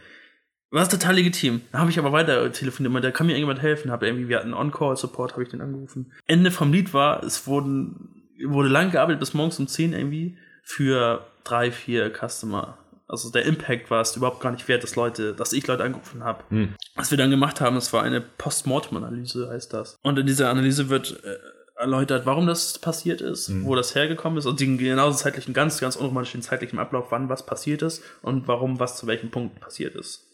War 0.69 0.89
total 0.89 1.15
legitim. 1.15 1.61
Da 1.71 1.79
habe 1.79 1.89
ich 1.89 1.97
aber 1.97 2.11
weiter 2.11 2.51
telefoniert, 2.51 2.91
meinte, 2.91 3.07
da 3.07 3.13
kann 3.13 3.27
mir 3.27 3.31
irgendjemand 3.31 3.61
helfen. 3.61 3.89
Hab 3.89 4.03
irgendwie, 4.03 4.27
wir 4.27 4.37
hatten 4.37 4.53
On-Call-Support, 4.53 5.31
habe 5.31 5.43
ich 5.43 5.49
den 5.49 5.61
angerufen. 5.61 6.11
Ende 6.27 6.51
vom 6.51 6.73
Lied 6.73 6.93
war, 6.93 7.23
es 7.23 7.47
wurden, 7.47 8.25
wurde 8.45 8.67
lang 8.67 8.91
gearbeitet 8.91 9.21
bis 9.21 9.33
morgens 9.33 9.57
um 9.59 9.67
10 9.69 9.93
irgendwie 9.93 10.37
für 10.61 11.25
drei, 11.45 11.71
vier 11.71 12.11
Customer. 12.11 12.79
Also 13.07 13.31
der 13.31 13.45
Impact 13.45 13.89
war 13.89 14.01
es 14.01 14.13
überhaupt 14.17 14.41
gar 14.41 14.51
nicht 14.51 14.67
wert, 14.67 14.83
dass 14.83 14.97
Leute, 14.97 15.33
dass 15.33 15.53
ich 15.53 15.65
Leute 15.67 15.85
angerufen 15.85 16.25
habe. 16.25 16.43
Was 16.95 17.11
wir 17.11 17.17
dann 17.17 17.31
gemacht 17.31 17.61
haben, 17.61 17.75
das 17.75 17.93
war 17.93 18.03
eine 18.03 18.19
Postmortem-Analyse, 18.19 19.49
heißt 19.49 19.71
das. 19.71 19.95
Und 20.01 20.19
in 20.19 20.25
dieser 20.25 20.49
Analyse 20.49 20.89
wird 20.89 21.23
äh, 21.23 21.37
erläutert, 21.81 22.25
warum 22.25 22.47
das 22.47 22.77
passiert 22.79 23.21
ist, 23.21 23.51
wo 23.63 23.75
das 23.75 23.95
hergekommen 23.95 24.37
ist 24.37 24.45
und 24.45 24.59
den 24.59 24.77
genauso 24.77 25.17
zeitlichen, 25.17 25.53
ganz, 25.53 25.79
ganz 25.79 25.95
unromantischen 25.95 26.41
zeitlichen 26.41 26.79
Ablauf, 26.79 27.07
wann 27.09 27.27
was 27.27 27.45
passiert 27.45 27.81
ist 27.81 28.03
und 28.21 28.47
warum 28.47 28.79
was 28.79 28.97
zu 28.97 29.07
welchem 29.07 29.31
Punkt 29.31 29.59
passiert 29.59 29.95
ist. 29.95 30.27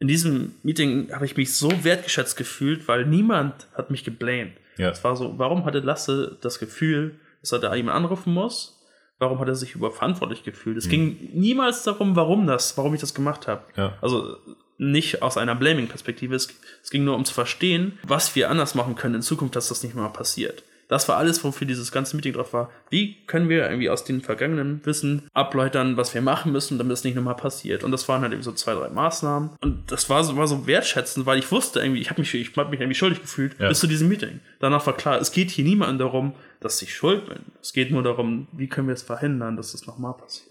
In 0.00 0.08
diesem 0.08 0.54
Meeting 0.62 1.12
habe 1.12 1.26
ich 1.26 1.36
mich 1.36 1.54
so 1.54 1.84
wertgeschätzt 1.84 2.36
gefühlt, 2.36 2.88
weil 2.88 3.06
niemand 3.06 3.68
hat 3.74 3.90
mich 3.90 4.04
geblamed. 4.04 4.54
Ja. 4.78 4.90
Es 4.90 5.04
war 5.04 5.14
so, 5.14 5.38
warum 5.38 5.64
hatte 5.64 5.80
Lasse 5.80 6.38
das 6.40 6.58
Gefühl, 6.58 7.20
dass 7.40 7.52
er 7.52 7.58
da 7.58 7.74
jemand 7.74 7.96
anrufen 7.96 8.32
muss? 8.32 8.76
Warum 9.18 9.38
hat 9.38 9.48
er 9.48 9.54
sich 9.54 9.74
überverantwortlich 9.74 10.42
gefühlt? 10.42 10.78
Es 10.78 10.88
ging 10.88 11.18
niemals 11.34 11.82
darum, 11.82 12.16
warum 12.16 12.46
das, 12.46 12.78
warum 12.78 12.94
ich 12.94 13.02
das 13.02 13.12
gemacht 13.12 13.46
habe. 13.46 13.62
Ja. 13.76 13.98
Also 14.00 14.38
nicht 14.78 15.20
aus 15.20 15.36
einer 15.36 15.54
Blaming-Perspektive. 15.54 16.34
Es, 16.34 16.48
es 16.82 16.90
ging 16.90 17.04
nur 17.04 17.14
um 17.14 17.26
zu 17.26 17.34
verstehen, 17.34 17.98
was 18.02 18.34
wir 18.34 18.48
anders 18.48 18.74
machen 18.74 18.94
können 18.94 19.16
in 19.16 19.22
Zukunft, 19.22 19.54
dass 19.54 19.68
das 19.68 19.82
nicht 19.82 19.94
mehr 19.94 20.08
passiert. 20.08 20.64
Das 20.90 21.08
war 21.08 21.16
alles, 21.16 21.42
wofür 21.44 21.66
dieses 21.68 21.92
ganze 21.92 22.16
Meeting 22.16 22.32
drauf 22.32 22.52
war. 22.52 22.68
Wie 22.90 23.24
können 23.26 23.48
wir 23.48 23.62
irgendwie 23.64 23.88
aus 23.88 24.04
den 24.04 24.20
vergangenen 24.20 24.84
Wissen 24.84 25.28
abläutern, 25.32 25.96
was 25.96 26.12
wir 26.14 26.20
machen 26.20 26.50
müssen, 26.50 26.78
damit 26.78 26.92
es 26.94 27.04
nicht 27.04 27.14
nochmal 27.14 27.36
passiert? 27.36 27.84
Und 27.84 27.92
das 27.92 28.08
waren 28.08 28.22
halt 28.22 28.32
eben 28.32 28.42
so 28.42 28.50
zwei, 28.52 28.74
drei 28.74 28.88
Maßnahmen. 28.90 29.50
Und 29.62 29.90
das 29.92 30.10
war 30.10 30.24
so, 30.24 30.36
war 30.36 30.48
so 30.48 30.66
wertschätzend, 30.66 31.26
weil 31.26 31.38
ich 31.38 31.50
wusste 31.52 31.80
irgendwie, 31.80 32.00
ich 32.00 32.10
habe 32.10 32.20
mich, 32.20 32.34
ich 32.34 32.56
hab 32.56 32.70
mich 32.70 32.80
irgendwie 32.80 32.96
schuldig 32.98 33.22
gefühlt 33.22 33.54
Ja. 33.60 33.68
bis 33.68 33.78
zu 33.78 33.86
diesem 33.86 34.08
Meeting. 34.08 34.40
Danach 34.58 34.84
war 34.86 34.96
klar, 34.96 35.20
es 35.20 35.30
geht 35.30 35.50
hier 35.50 35.64
niemandem 35.64 35.98
darum, 35.98 36.34
dass 36.58 36.82
ich 36.82 36.92
schuld 36.94 37.26
bin. 37.26 37.38
Es 37.62 37.72
geht 37.72 37.92
nur 37.92 38.02
darum, 38.02 38.48
wie 38.52 38.66
können 38.68 38.88
wir 38.88 38.94
es 38.94 39.02
verhindern, 39.02 39.56
dass 39.56 39.72
es 39.74 39.86
nochmal 39.86 40.14
passiert. 40.14 40.50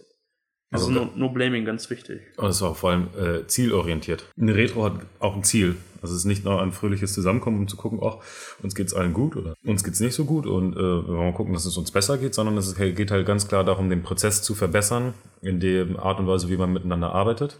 Also, 0.71 0.87
Also, 0.87 0.99
no, 1.05 1.11
no 1.15 1.29
blaming, 1.29 1.65
ganz 1.65 1.89
wichtig. 1.89 2.21
Und 2.37 2.47
es 2.49 2.61
war 2.61 2.75
vor 2.75 2.91
allem 2.91 3.07
äh, 3.19 3.45
zielorientiert. 3.47 4.25
Eine 4.39 4.55
Retro 4.55 4.85
hat 4.85 4.93
auch 5.19 5.35
ein 5.35 5.43
Ziel. 5.43 5.75
Also 6.01 6.13
es 6.13 6.21
ist 6.21 6.25
nicht 6.25 6.45
nur 6.45 6.61
ein 6.61 6.71
fröhliches 6.71 7.13
Zusammenkommen, 7.13 7.59
um 7.59 7.67
zu 7.67 7.77
gucken, 7.77 7.99
ach, 8.03 8.17
uns 8.61 8.75
geht's 8.75 8.93
allen 8.93 9.13
gut 9.13 9.35
oder 9.35 9.55
uns 9.65 9.83
geht's 9.83 9.99
nicht 9.99 10.13
so 10.13 10.25
gut 10.25 10.45
und 10.45 10.73
äh, 10.73 10.79
wir 10.79 11.07
wollen 11.07 11.33
gucken, 11.33 11.53
dass 11.53 11.65
es 11.65 11.77
uns 11.77 11.91
besser 11.91 12.17
geht, 12.17 12.33
sondern 12.33 12.57
es 12.57 12.75
geht 12.75 13.11
halt 13.11 13.25
ganz 13.25 13.47
klar 13.47 13.63
darum, 13.63 13.89
den 13.89 14.03
Prozess 14.03 14.41
zu 14.41 14.55
verbessern, 14.55 15.13
in 15.41 15.59
der 15.59 15.99
Art 15.99 16.19
und 16.19 16.27
Weise, 16.27 16.49
wie 16.49 16.57
man 16.57 16.73
miteinander 16.73 17.13
arbeitet. 17.13 17.59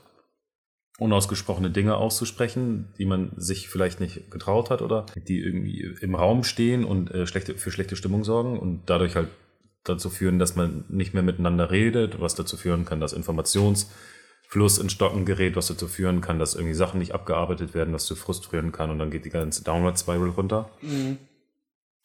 Unausgesprochene 0.98 1.72
Dinge 1.72 1.96
auszusprechen, 1.96 2.94
die 2.98 3.06
man 3.06 3.32
sich 3.38 3.70
vielleicht 3.70 4.02
nicht 4.02 4.30
getraut 4.32 4.70
hat 4.70 4.82
oder 4.82 5.06
die 5.16 5.40
irgendwie 5.40 5.96
im 6.02 6.16
Raum 6.16 6.44
stehen 6.44 6.84
und 6.84 7.12
äh, 7.12 7.26
schlechte, 7.26 7.56
für 7.56 7.72
schlechte 7.72 7.96
Stimmung 7.96 8.26
sorgen 8.26 8.60
und 8.60 8.82
dadurch 8.88 9.16
halt 9.16 9.30
dazu 9.84 10.10
führen, 10.10 10.40
dass 10.40 10.56
man 10.56 10.84
nicht 10.90 11.14
mehr 11.14 11.24
miteinander 11.24 11.72
redet, 11.72 12.20
was 12.20 12.36
dazu 12.36 12.58
führen 12.58 12.86
kann, 12.86 13.00
dass 13.00 13.14
Informationsfluss 14.50 14.78
in 14.80 14.90
Stocken 14.90 15.26
gerät, 15.26 15.56
was 15.56 15.68
dazu 15.68 15.88
führen 15.88 16.22
kann, 16.22 16.40
dass 16.40 16.56
irgendwie 16.56 16.74
Sachen 16.74 17.00
nicht 17.00 17.14
abgearbeitet 17.14 17.74
werden, 17.74 17.94
was 17.94 18.06
zu 18.06 18.16
Frust 18.16 18.48
führen 18.48 18.72
kann 18.72 18.90
und 18.90 19.00
dann 19.00 19.12
geht 19.12 19.26
die 19.26 19.30
ganze 19.30 19.64
Downward 19.64 20.00
Spiral 20.00 20.30
runter. 20.30 20.70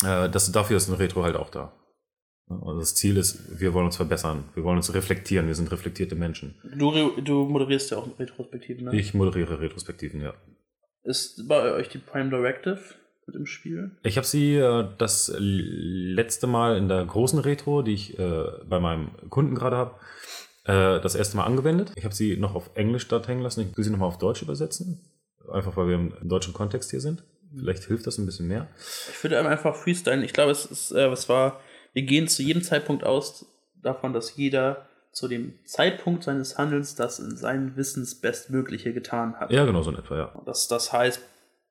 Äh, 0.04 0.28
das, 0.28 0.52
dafür 0.52 0.76
ist 0.76 0.88
ein 0.88 0.94
Retro 0.94 1.22
halt 1.22 1.36
auch 1.36 1.50
da. 1.50 1.72
Also 2.48 2.78
das 2.78 2.94
Ziel 2.94 3.16
ist, 3.16 3.58
wir 3.58 3.72
wollen 3.72 3.86
uns 3.86 3.96
verbessern, 3.96 4.44
wir 4.54 4.64
wollen 4.64 4.76
uns 4.76 4.92
reflektieren, 4.92 5.46
wir 5.46 5.54
sind 5.54 5.72
reflektierte 5.72 6.14
Menschen. 6.14 6.56
Du, 6.76 6.92
du 7.22 7.46
moderierst 7.46 7.90
ja 7.90 7.96
auch 7.96 8.06
Retrospektiven, 8.18 8.84
ne? 8.84 8.96
Ich 8.96 9.14
moderiere 9.14 9.60
Retrospektiven, 9.60 10.20
ja. 10.20 10.34
Ist 11.04 11.48
bei 11.48 11.72
euch 11.72 11.88
die 11.88 11.98
Prime 11.98 12.28
Directive 12.28 12.80
mit 13.26 13.36
im 13.36 13.46
Spiel? 13.46 13.92
Ich 14.02 14.18
habe 14.18 14.26
sie 14.26 14.56
äh, 14.56 14.86
das 14.98 15.34
letzte 15.38 16.46
Mal 16.46 16.76
in 16.76 16.88
der 16.88 17.02
großen 17.06 17.38
Retro, 17.38 17.80
die 17.80 17.94
ich 17.94 18.18
äh, 18.18 18.44
bei 18.68 18.78
meinem 18.78 19.08
Kunden 19.30 19.54
gerade 19.54 19.76
habe, 19.78 19.94
äh, 20.64 21.00
das 21.00 21.14
erste 21.14 21.36
Mal 21.36 21.44
angewendet. 21.44 21.92
Ich 21.96 22.04
habe 22.04 22.14
sie 22.14 22.36
noch 22.36 22.54
auf 22.54 22.70
Englisch 22.74 23.06
dort 23.08 23.28
hängen 23.28 23.42
lassen. 23.42 23.60
Ich 23.60 23.76
will 23.76 23.84
sie 23.84 23.90
nochmal 23.90 24.08
auf 24.08 24.18
Deutsch 24.18 24.42
übersetzen. 24.42 25.00
Einfach 25.52 25.76
weil 25.76 25.88
wir 25.88 25.94
im 25.96 26.14
deutschen 26.22 26.54
Kontext 26.54 26.90
hier 26.90 27.00
sind. 27.00 27.22
Vielleicht 27.54 27.84
hilft 27.84 28.06
das 28.06 28.18
ein 28.18 28.26
bisschen 28.26 28.48
mehr. 28.48 28.68
Ich 29.10 29.22
würde 29.22 29.38
einfach 29.46 29.76
freestylen. 29.76 30.24
Ich 30.24 30.32
glaube, 30.32 30.50
es 30.50 30.64
ist, 30.64 30.90
äh, 30.92 31.06
es 31.08 31.28
war, 31.28 31.60
wir 31.92 32.02
gehen 32.02 32.28
zu 32.28 32.42
jedem 32.42 32.62
Zeitpunkt 32.62 33.04
aus 33.04 33.46
davon, 33.82 34.12
dass 34.12 34.36
jeder 34.36 34.86
zu 35.12 35.28
dem 35.28 35.54
Zeitpunkt 35.64 36.24
seines 36.24 36.58
Handelns 36.58 36.96
das 36.96 37.20
in 37.20 37.36
seinen 37.36 37.76
Wissens 37.76 38.16
Bestmögliche 38.16 38.92
getan 38.92 39.36
hat. 39.38 39.52
Ja, 39.52 39.64
genau 39.64 39.82
so 39.82 39.90
in 39.90 39.98
etwa, 39.98 40.16
ja. 40.16 40.42
Das, 40.46 40.66
das 40.66 40.92
heißt 40.92 41.20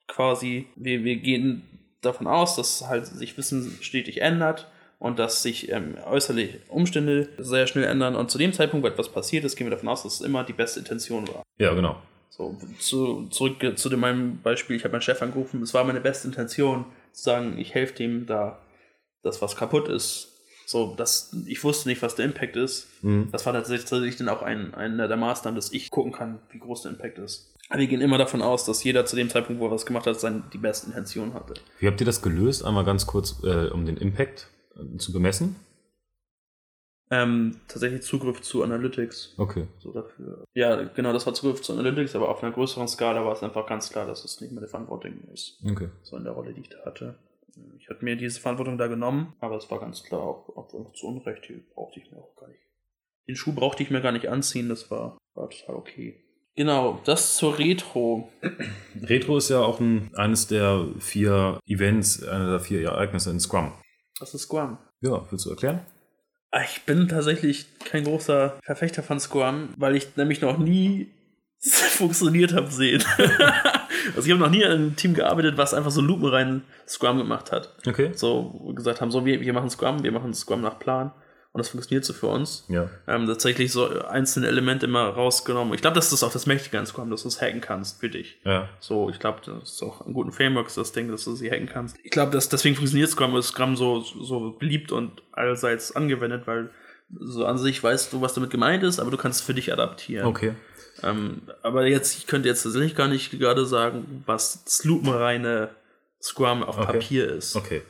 quasi, 0.07 0.67
wir, 0.75 1.03
wir 1.03 1.17
gehen 1.17 1.63
davon 2.01 2.27
aus, 2.27 2.55
dass 2.55 2.87
halt 2.87 3.05
sich 3.07 3.37
Wissen 3.37 3.77
stetig 3.81 4.21
ändert 4.21 4.67
und 5.03 5.19
dass 5.19 5.43
sich 5.43 5.69
ähm, 5.69 5.97
äußerliche 6.05 6.61
Umstände 6.69 7.27
sehr 7.37 7.67
schnell 7.67 7.83
ändern. 7.83 8.15
Und 8.15 8.31
zu 8.31 8.37
dem 8.37 8.53
Zeitpunkt, 8.53 8.85
wo 8.85 8.87
etwas 8.87 9.09
passiert 9.09 9.43
ist, 9.43 9.57
gehen 9.57 9.67
wir 9.67 9.71
davon 9.71 9.89
aus, 9.89 10.03
dass 10.03 10.15
es 10.15 10.21
immer 10.21 10.45
die 10.45 10.53
beste 10.53 10.79
Intention 10.79 11.27
war. 11.27 11.43
Ja, 11.57 11.73
genau. 11.73 11.97
So, 12.29 12.57
zu, 12.79 13.27
zurück 13.27 13.77
zu 13.77 13.89
dem, 13.89 13.99
meinem 13.99 14.41
Beispiel, 14.41 14.77
ich 14.77 14.85
habe 14.85 14.93
meinen 14.93 15.01
Chef 15.01 15.21
angerufen, 15.21 15.61
es 15.61 15.73
war 15.73 15.83
meine 15.83 15.99
beste 15.99 16.29
Intention, 16.29 16.85
zu 17.11 17.21
sagen, 17.21 17.57
ich 17.57 17.73
helfe 17.73 17.95
dem 17.95 18.25
da, 18.27 18.59
dass 19.23 19.41
was 19.41 19.57
kaputt 19.57 19.89
ist. 19.89 20.29
So, 20.65 20.95
das, 20.95 21.35
ich 21.47 21.61
wusste 21.65 21.89
nicht, 21.89 22.01
was 22.01 22.15
der 22.15 22.23
Impact 22.23 22.55
ist. 22.55 22.87
Mhm. 23.03 23.27
Das 23.29 23.45
war 23.45 23.51
tatsächlich 23.51 24.15
dann 24.15 24.29
auch 24.29 24.41
ein, 24.41 24.73
einer 24.73 25.09
der 25.09 25.17
Maßnahmen, 25.17 25.57
dass 25.57 25.73
ich 25.73 25.91
gucken 25.91 26.13
kann, 26.13 26.39
wie 26.51 26.59
groß 26.59 26.83
der 26.83 26.93
Impact 26.93 27.17
ist. 27.17 27.53
Aber 27.67 27.79
wir 27.79 27.87
gehen 27.87 27.99
immer 27.99 28.17
davon 28.17 28.41
aus, 28.41 28.63
dass 28.63 28.81
jeder 28.85 29.05
zu 29.05 29.17
dem 29.17 29.29
Zeitpunkt, 29.29 29.61
wo 29.61 29.65
er 29.65 29.71
was 29.71 29.85
gemacht 29.85 30.07
hat, 30.07 30.17
seine, 30.17 30.43
die 30.53 30.57
beste 30.57 30.87
Intention 30.87 31.33
hatte. 31.33 31.55
Wie 31.79 31.87
habt 31.87 31.99
ihr 31.99 32.05
das 32.05 32.21
gelöst? 32.21 32.63
Einmal 32.63 32.85
ganz 32.85 33.05
kurz, 33.05 33.43
äh, 33.43 33.67
um 33.67 33.85
den 33.85 33.97
Impact 33.97 34.47
zu 34.97 35.13
bemessen. 35.13 35.55
Ähm, 37.11 37.57
tatsächlich 37.67 38.01
Zugriff 38.01 38.41
zu 38.41 38.63
Analytics. 38.63 39.35
Okay. 39.37 39.67
So 39.77 39.91
dafür. 39.91 40.45
Ja, 40.55 40.83
genau, 40.83 41.13
das 41.13 41.25
war 41.25 41.33
Zugriff 41.33 41.61
zu 41.61 41.73
Analytics, 41.73 42.15
aber 42.15 42.29
auf 42.29 42.41
einer 42.41 42.51
größeren 42.51 42.87
Skala 42.87 43.23
war 43.23 43.33
es 43.33 43.43
einfach 43.43 43.67
ganz 43.67 43.89
klar, 43.89 44.07
dass 44.07 44.23
es 44.23 44.41
nicht 44.41 44.51
meine 44.51 44.67
Verantwortung 44.67 45.13
ist. 45.31 45.61
Okay. 45.63 45.89
So 46.01 46.17
in 46.17 46.23
der 46.23 46.33
Rolle, 46.33 46.53
die 46.53 46.61
ich 46.61 46.69
da 46.69 46.83
hatte. 46.85 47.19
Ich 47.77 47.89
hatte 47.89 48.03
mir 48.03 48.15
diese 48.15 48.39
Verantwortung 48.39 48.79
da 48.79 48.87
genommen, 48.87 49.33
aber 49.39 49.57
es 49.57 49.69
war 49.69 49.79
ganz 49.79 50.03
klar 50.03 50.21
auch, 50.21 50.49
auch 50.55 50.93
zu 50.93 51.07
Unrecht. 51.07 51.47
Die 51.49 51.63
brauchte 51.75 51.99
ich 51.99 52.11
mir 52.11 52.17
auch 52.17 52.35
gar 52.35 52.47
nicht. 52.47 52.61
Den 53.27 53.35
Schuh 53.35 53.53
brauchte 53.53 53.83
ich 53.83 53.91
mir 53.91 54.01
gar 54.01 54.11
nicht 54.11 54.29
anziehen, 54.29 54.69
das 54.69 54.89
war, 54.89 55.17
war 55.35 55.49
total 55.49 55.75
okay. 55.75 56.19
Genau, 56.55 56.99
das 57.05 57.37
zur 57.37 57.57
Retro. 57.57 58.29
Retro 59.01 59.37
ist 59.37 59.49
ja 59.49 59.61
auch 59.61 59.79
ein, 59.79 60.11
eines 60.15 60.47
der 60.47 60.87
vier 60.99 61.59
Events, 61.65 62.23
einer 62.23 62.49
der 62.49 62.59
vier 62.59 62.81
Ereignisse 62.83 63.31
in 63.31 63.39
Scrum. 63.39 63.71
Was 64.19 64.33
ist 64.33 64.43
Scrum? 64.43 64.77
Ja, 65.01 65.25
willst 65.29 65.45
du 65.45 65.49
erklären? 65.49 65.81
Ah, 66.51 66.61
Ich 66.63 66.83
bin 66.83 67.07
tatsächlich 67.07 67.65
kein 67.79 68.03
großer 68.03 68.59
Verfechter 68.63 69.01
von 69.03 69.19
Scrum, 69.19 69.69
weil 69.77 69.95
ich 69.95 70.15
nämlich 70.15 70.41
noch 70.41 70.57
nie 70.57 71.11
funktioniert 71.61 72.53
habe 72.53 72.69
sehen. 72.69 73.03
also 74.15 74.25
ich 74.25 74.31
habe 74.31 74.39
noch 74.39 74.49
nie 74.49 74.61
in 74.61 74.71
einem 74.71 74.95
Team 74.95 75.13
gearbeitet, 75.13 75.57
was 75.57 75.73
einfach 75.73 75.91
so 75.91 76.01
lupenrein 76.01 76.63
Scrum 76.87 77.17
gemacht 77.17 77.51
hat. 77.51 77.75
Okay. 77.87 78.11
So 78.13 78.71
gesagt 78.75 79.01
haben, 79.01 79.11
so 79.11 79.25
wir, 79.25 79.41
wir 79.41 79.53
machen 79.53 79.69
Scrum, 79.69 80.03
wir 80.03 80.11
machen 80.11 80.33
Scrum 80.33 80.61
nach 80.61 80.77
Plan 80.79 81.11
und 81.53 81.59
das 81.59 81.69
funktioniert 81.69 82.03
so 82.03 82.13
für 82.13 82.27
uns. 82.27 82.65
Ja. 82.67 82.89
Ähm, 83.07 83.27
tatsächlich 83.27 83.71
so 83.71 83.87
einzelne 84.05 84.47
Elemente 84.47 84.87
immer 84.87 85.09
rausgenommen. 85.09 85.75
Ich 85.75 85.81
glaube, 85.81 85.93
das 85.93 86.11
ist 86.11 86.23
auch 86.23 86.33
das 86.33 86.47
Mächtige 86.47 86.79
an 86.79 86.87
Scrum, 86.87 87.11
dass 87.11 87.21
du 87.21 87.27
es 87.27 87.39
hacken 87.39 87.61
kannst 87.61 87.99
für 87.99 88.09
dich. 88.09 88.39
Ja. 88.43 88.69
So, 88.79 89.11
ich 89.11 89.19
glaube, 89.19 89.41
das 89.45 89.73
ist 89.73 89.83
auch 89.83 90.03
ein 90.03 90.13
guten 90.13 90.31
Frameworks 90.31 90.73
das 90.73 90.93
Ding, 90.93 91.09
dass 91.11 91.23
du 91.23 91.35
sie 91.35 91.51
hacken 91.51 91.67
kannst. 91.67 91.95
Ich 92.03 92.09
glaube, 92.09 92.31
dass 92.31 92.49
deswegen 92.49 92.75
funktioniert 92.75 93.11
Scrum, 93.11 93.35
ist 93.37 93.49
Scrum 93.49 93.75
so, 93.77 94.01
so 94.01 94.57
beliebt 94.57 94.91
und 94.91 95.21
allseits 95.31 95.95
angewendet, 95.95 96.47
weil 96.47 96.71
so 97.19 97.45
an 97.45 97.59
sich 97.59 97.83
weißt 97.83 98.11
du, 98.13 98.21
was 98.21 98.33
damit 98.33 98.49
gemeint 98.49 98.81
ist, 98.81 98.99
aber 98.99 99.11
du 99.11 99.17
kannst 99.17 99.41
es 99.41 99.45
für 99.45 99.53
dich 99.53 99.71
adaptieren. 99.71 100.25
Okay. 100.25 100.55
Ähm, 101.03 101.43
aber 101.61 101.85
jetzt, 101.85 102.17
ich 102.17 102.25
könnte 102.25 102.49
jetzt 102.49 102.63
tatsächlich 102.63 102.95
gar 102.95 103.07
nicht 103.07 103.29
gerade 103.29 103.67
sagen, 103.67 104.23
was 104.25 104.63
das 104.63 104.85
lupenreine 104.85 105.69
Scrum 106.19 106.63
auf 106.63 106.79
Okay. 106.79 106.93
Papier 106.93 107.31
ist. 107.31 107.55
Okay. 107.55 107.83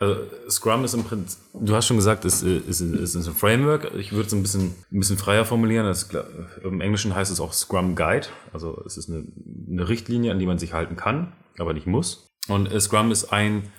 Also 0.00 0.16
Scrum 0.48 0.82
ist 0.84 0.94
im 0.94 1.04
Prinzip, 1.04 1.38
du 1.52 1.74
hast 1.74 1.86
schon 1.86 1.98
gesagt, 1.98 2.24
es 2.24 2.42
ist, 2.42 2.66
ist, 2.66 2.80
ist, 2.80 3.14
ist 3.14 3.26
ein 3.26 3.34
Framework. 3.34 3.92
Ich 3.96 4.12
würde 4.12 4.26
es 4.28 4.32
ein 4.32 4.40
bisschen, 4.40 4.74
ein 4.90 4.98
bisschen 4.98 5.18
freier 5.18 5.44
formulieren. 5.44 5.84
Das, 5.84 6.08
Im 6.62 6.80
Englischen 6.80 7.14
heißt 7.14 7.30
es 7.30 7.38
auch 7.38 7.52
Scrum 7.52 7.96
Guide. 7.96 8.28
Also 8.54 8.82
es 8.86 8.96
ist 8.96 9.10
eine, 9.10 9.26
eine 9.70 9.88
Richtlinie, 9.90 10.32
an 10.32 10.38
die 10.38 10.46
man 10.46 10.58
sich 10.58 10.72
halten 10.72 10.96
kann, 10.96 11.34
aber 11.58 11.74
nicht 11.74 11.86
muss. 11.86 12.34
Und 12.48 12.72
äh, 12.72 12.80
Scrum 12.80 13.10
ist 13.10 13.30
ein, 13.30 13.70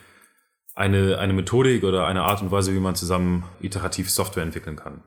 eine, 0.75 1.17
eine 1.17 1.33
Methodik 1.33 1.83
oder 1.83 2.05
eine 2.05 2.21
Art 2.21 2.43
und 2.43 2.51
Weise, 2.51 2.71
wie 2.75 2.79
man 2.79 2.93
zusammen 2.93 3.43
iterativ 3.59 4.11
Software 4.11 4.43
entwickeln 4.43 4.75
kann 4.75 5.01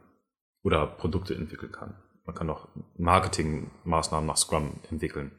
oder 0.65 0.85
Produkte 0.85 1.37
entwickeln 1.37 1.71
kann. 1.71 1.95
Man 2.27 2.35
kann 2.35 2.51
auch 2.51 2.67
Marketingmaßnahmen 2.99 4.27
nach 4.27 4.37
Scrum 4.37 4.81
entwickeln. 4.91 5.31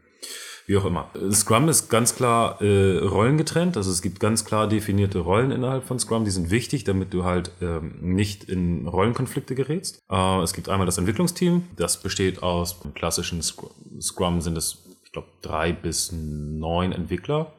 Wie 0.68 0.78
auch 0.78 0.86
immer. 0.86 1.12
Scrum 1.32 1.70
ist 1.70 1.90
ganz 1.90 2.16
klar 2.16 2.60
äh, 2.60 2.98
rollengetrennt. 2.98 3.78
Also 3.78 3.92
es 3.92 4.02
gibt 4.02 4.20
ganz 4.20 4.46
klar 4.46 4.68
definierte 4.68 5.20
Rollen 5.20 5.52
innerhalb 5.52 5.84
von 5.84 6.00
Scrum. 6.00 6.26
Die 6.26 6.32
sind 6.32 6.50
wichtig, 6.50 6.84
damit 6.84 7.14
du 7.14 7.24
halt 7.24 7.52
ähm, 7.62 8.00
nicht 8.02 8.46
in 8.46 8.88
Rollenkonflikte 8.88 9.54
gerätst. 9.54 10.02
Äh, 10.10 10.42
es 10.42 10.54
gibt 10.54 10.68
einmal 10.70 10.88
das 10.88 10.98
Entwicklungsteam. 10.98 11.68
Das 11.76 12.02
besteht 12.02 12.42
aus 12.42 12.80
im 12.84 12.96
klassischen 12.96 13.44
Scrum, 13.44 13.70
Scrum 14.02 14.42
sind 14.42 14.58
es, 14.58 14.84
ich 15.04 15.12
glaube, 15.12 15.28
drei 15.44 15.72
bis 15.72 16.12
neun 16.12 16.92
Entwickler. 16.94 17.54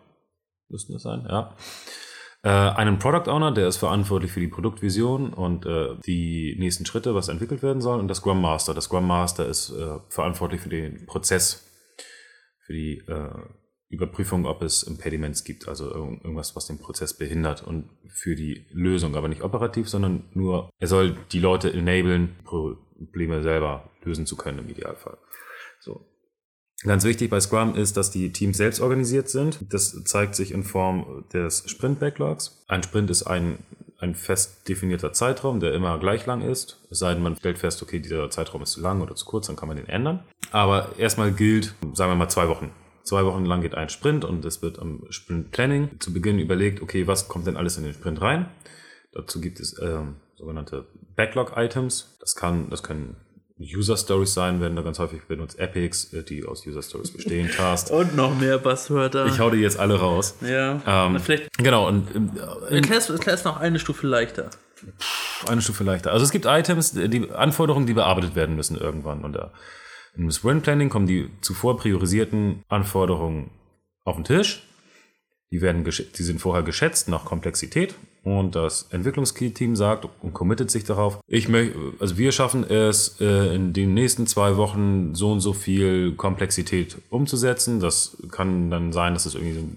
Müssten 0.68 0.94
das 0.94 1.02
sein, 1.02 1.24
ja. 1.28 1.54
Äh, 2.42 2.48
einen 2.48 2.98
Product 2.98 3.30
Owner, 3.30 3.52
der 3.52 3.68
ist 3.68 3.76
verantwortlich 3.76 4.32
für 4.32 4.40
die 4.40 4.48
Produktvision 4.48 5.32
und 5.32 5.64
äh, 5.64 5.96
die 6.06 6.56
nächsten 6.58 6.86
Schritte, 6.86 7.14
was 7.14 7.28
entwickelt 7.28 7.62
werden 7.62 7.80
soll. 7.80 8.00
Und 8.00 8.08
der 8.08 8.16
Scrum 8.16 8.40
Master. 8.40 8.72
Der 8.72 8.82
Scrum 8.82 9.06
Master 9.06 9.46
ist 9.46 9.70
äh, 9.70 9.98
verantwortlich 10.08 10.60
für 10.60 10.68
den 10.68 11.06
Prozess, 11.06 11.65
für 12.66 12.72
die 12.72 12.98
äh, 13.06 13.30
Überprüfung, 13.88 14.46
ob 14.46 14.62
es 14.62 14.82
Impediments 14.82 15.44
gibt, 15.44 15.68
also 15.68 15.86
irg- 15.94 16.24
irgendwas, 16.24 16.56
was 16.56 16.66
den 16.66 16.78
Prozess 16.78 17.16
behindert 17.16 17.62
und 17.62 17.88
für 18.08 18.34
die 18.34 18.66
Lösung, 18.72 19.14
aber 19.14 19.28
nicht 19.28 19.42
operativ, 19.42 19.88
sondern 19.88 20.24
nur, 20.34 20.70
er 20.78 20.88
soll 20.88 21.16
die 21.30 21.38
Leute 21.38 21.72
enablen, 21.72 22.34
Probleme 22.44 23.42
selber 23.42 23.90
lösen 24.02 24.26
zu 24.26 24.36
können 24.36 24.58
im 24.58 24.68
Idealfall. 24.68 25.18
So. 25.80 26.04
Ganz 26.82 27.04
wichtig 27.04 27.30
bei 27.30 27.40
Scrum 27.40 27.74
ist, 27.76 27.96
dass 27.96 28.10
die 28.10 28.32
Teams 28.32 28.56
selbst 28.56 28.80
organisiert 28.80 29.28
sind. 29.28 29.72
Das 29.72 30.02
zeigt 30.04 30.34
sich 30.34 30.50
in 30.50 30.64
Form 30.64 31.24
des 31.32 31.70
Sprint-Backlogs. 31.70 32.64
Ein 32.68 32.82
Sprint 32.82 33.08
ist 33.10 33.22
ein, 33.22 33.58
ein 33.98 34.14
fest 34.14 34.68
definierter 34.68 35.12
Zeitraum, 35.12 35.60
der 35.60 35.72
immer 35.72 35.98
gleich 35.98 36.26
lang 36.26 36.42
ist. 36.42 36.80
Es 36.90 36.98
sei 36.98 37.14
denn, 37.14 37.22
man 37.22 37.36
stellt 37.36 37.58
fest, 37.58 37.82
okay, 37.82 37.98
dieser 37.98 38.28
Zeitraum 38.30 38.62
ist 38.62 38.72
zu 38.72 38.80
lang 38.80 39.00
oder 39.00 39.14
zu 39.14 39.24
kurz, 39.24 39.46
dann 39.46 39.56
kann 39.56 39.68
man 39.68 39.76
den 39.76 39.88
ändern. 39.88 40.22
Aber 40.50 40.90
erstmal 40.98 41.32
gilt, 41.32 41.74
sagen 41.94 42.10
wir 42.12 42.16
mal 42.16 42.28
zwei 42.28 42.48
Wochen. 42.48 42.70
Zwei 43.04 43.24
Wochen 43.24 43.44
lang 43.44 43.62
geht 43.62 43.74
ein 43.74 43.88
Sprint 43.88 44.24
und 44.24 44.44
es 44.44 44.62
wird 44.62 44.78
am 44.78 45.04
Sprint 45.10 45.52
Planning 45.52 46.00
zu 46.00 46.12
Beginn 46.12 46.38
überlegt, 46.38 46.82
okay, 46.82 47.06
was 47.06 47.28
kommt 47.28 47.46
denn 47.46 47.56
alles 47.56 47.78
in 47.78 47.84
den 47.84 47.94
Sprint 47.94 48.20
rein? 48.20 48.48
Dazu 49.12 49.40
gibt 49.40 49.60
es 49.60 49.80
ähm, 49.80 50.16
sogenannte 50.34 50.86
Backlog-Items. 51.14 52.18
Das 52.20 52.34
kann, 52.34 52.68
das 52.68 52.82
können 52.82 53.16
User 53.58 53.96
Stories 53.96 54.34
sein, 54.34 54.60
werden 54.60 54.76
da 54.76 54.82
ganz 54.82 54.98
häufig 54.98 55.22
benutzt. 55.22 55.58
Epics, 55.58 56.12
äh, 56.12 56.22
die 56.22 56.44
aus 56.44 56.66
User 56.66 56.82
Stories 56.82 57.10
bestehen. 57.10 57.50
Task. 57.56 57.90
Und 57.90 58.14
noch 58.14 58.38
mehr 58.38 58.58
Buzzwörter. 58.58 59.26
Ich 59.26 59.38
hau 59.40 59.50
die 59.50 59.58
jetzt 59.58 59.78
alle 59.78 59.98
raus. 59.98 60.36
ja. 60.42 60.80
Ähm, 60.86 61.18
Vielleicht 61.20 61.48
Genau, 61.56 61.88
und 61.88 62.14
ähm, 62.14 62.32
erklärst 62.68 63.08
erklär's 63.10 63.44
noch 63.44 63.56
eine 63.58 63.78
Stufe 63.78 64.06
leichter. 64.06 64.50
eine 65.48 65.62
Stufe 65.62 65.84
leichter. 65.84 66.12
Also 66.12 66.24
es 66.24 66.30
gibt 66.30 66.44
Items, 66.44 66.92
die 66.92 67.30
Anforderungen, 67.30 67.86
die 67.86 67.94
bearbeitet 67.94 68.34
werden 68.34 68.56
müssen 68.56 68.76
irgendwann. 68.76 69.24
Und 69.24 69.32
da 69.32 69.52
im 70.14 70.30
Sprint 70.30 70.62
Planning 70.62 70.88
kommen 70.90 71.06
die 71.06 71.30
zuvor 71.40 71.78
priorisierten 71.78 72.62
Anforderungen 72.68 73.50
auf 74.04 74.16
den 74.16 74.24
Tisch. 74.24 74.62
Die 75.50 75.62
werden, 75.62 75.84
die 75.84 76.22
sind 76.22 76.40
vorher 76.40 76.62
geschätzt 76.62 77.08
nach 77.08 77.24
Komplexität 77.24 77.94
und 78.26 78.56
das 78.56 78.88
Entwicklungsteam 78.90 79.76
sagt 79.76 80.08
und 80.20 80.34
committet 80.34 80.68
sich 80.68 80.82
darauf. 80.82 81.20
Ich 81.28 81.48
möchte, 81.48 81.78
also 82.00 82.18
wir 82.18 82.32
schaffen 82.32 82.64
es 82.64 83.20
äh, 83.20 83.54
in 83.54 83.72
den 83.72 83.94
nächsten 83.94 84.26
zwei 84.26 84.56
Wochen 84.56 85.14
so 85.14 85.30
und 85.30 85.38
so 85.38 85.52
viel 85.52 86.12
Komplexität 86.16 86.96
umzusetzen. 87.08 87.78
Das 87.78 88.16
kann 88.32 88.68
dann 88.68 88.92
sein, 88.92 89.14
dass 89.14 89.26
es 89.26 89.36
irgendwie 89.36 89.76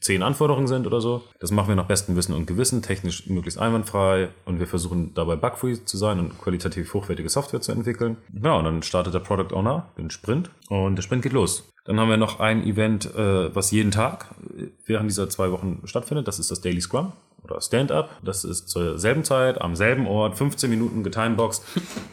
zehn 0.00 0.22
Anforderungen 0.22 0.68
sind 0.68 0.86
oder 0.86 1.00
so. 1.00 1.24
Das 1.40 1.50
machen 1.50 1.66
wir 1.66 1.74
nach 1.74 1.88
bestem 1.88 2.14
Wissen 2.14 2.32
und 2.32 2.46
Gewissen, 2.46 2.80
technisch 2.80 3.26
möglichst 3.26 3.58
einwandfrei 3.58 4.28
und 4.44 4.60
wir 4.60 4.68
versuchen 4.68 5.12
dabei 5.14 5.34
bugfree 5.34 5.84
zu 5.84 5.96
sein 5.96 6.20
und 6.20 6.40
qualitativ 6.40 6.94
hochwertige 6.94 7.28
Software 7.28 7.60
zu 7.60 7.72
entwickeln. 7.72 8.18
Ja, 8.40 8.54
und 8.54 8.66
dann 8.66 8.84
startet 8.84 9.14
der 9.14 9.18
Product 9.18 9.52
Owner 9.52 9.88
den 9.98 10.10
Sprint 10.10 10.48
und 10.68 10.94
der 10.94 11.02
Sprint 11.02 11.24
geht 11.24 11.32
los. 11.32 11.68
Dann 11.84 11.98
haben 11.98 12.08
wir 12.08 12.18
noch 12.18 12.38
ein 12.38 12.62
Event, 12.64 13.12
äh, 13.16 13.52
was 13.52 13.72
jeden 13.72 13.90
Tag 13.90 14.26
äh, 14.56 14.68
während 14.86 15.10
dieser 15.10 15.28
zwei 15.28 15.50
Wochen 15.50 15.80
stattfindet. 15.86 16.28
Das 16.28 16.38
ist 16.38 16.52
das 16.52 16.60
Daily 16.60 16.80
Scrum 16.80 17.12
oder 17.50 17.60
Stand-Up. 17.60 18.10
Das 18.22 18.44
ist 18.44 18.68
zur 18.68 18.98
selben 18.98 19.24
Zeit, 19.24 19.60
am 19.60 19.76
selben 19.76 20.06
Ort, 20.06 20.36
15 20.36 20.68
Minuten 20.68 21.02
getimeboxed. 21.02 21.62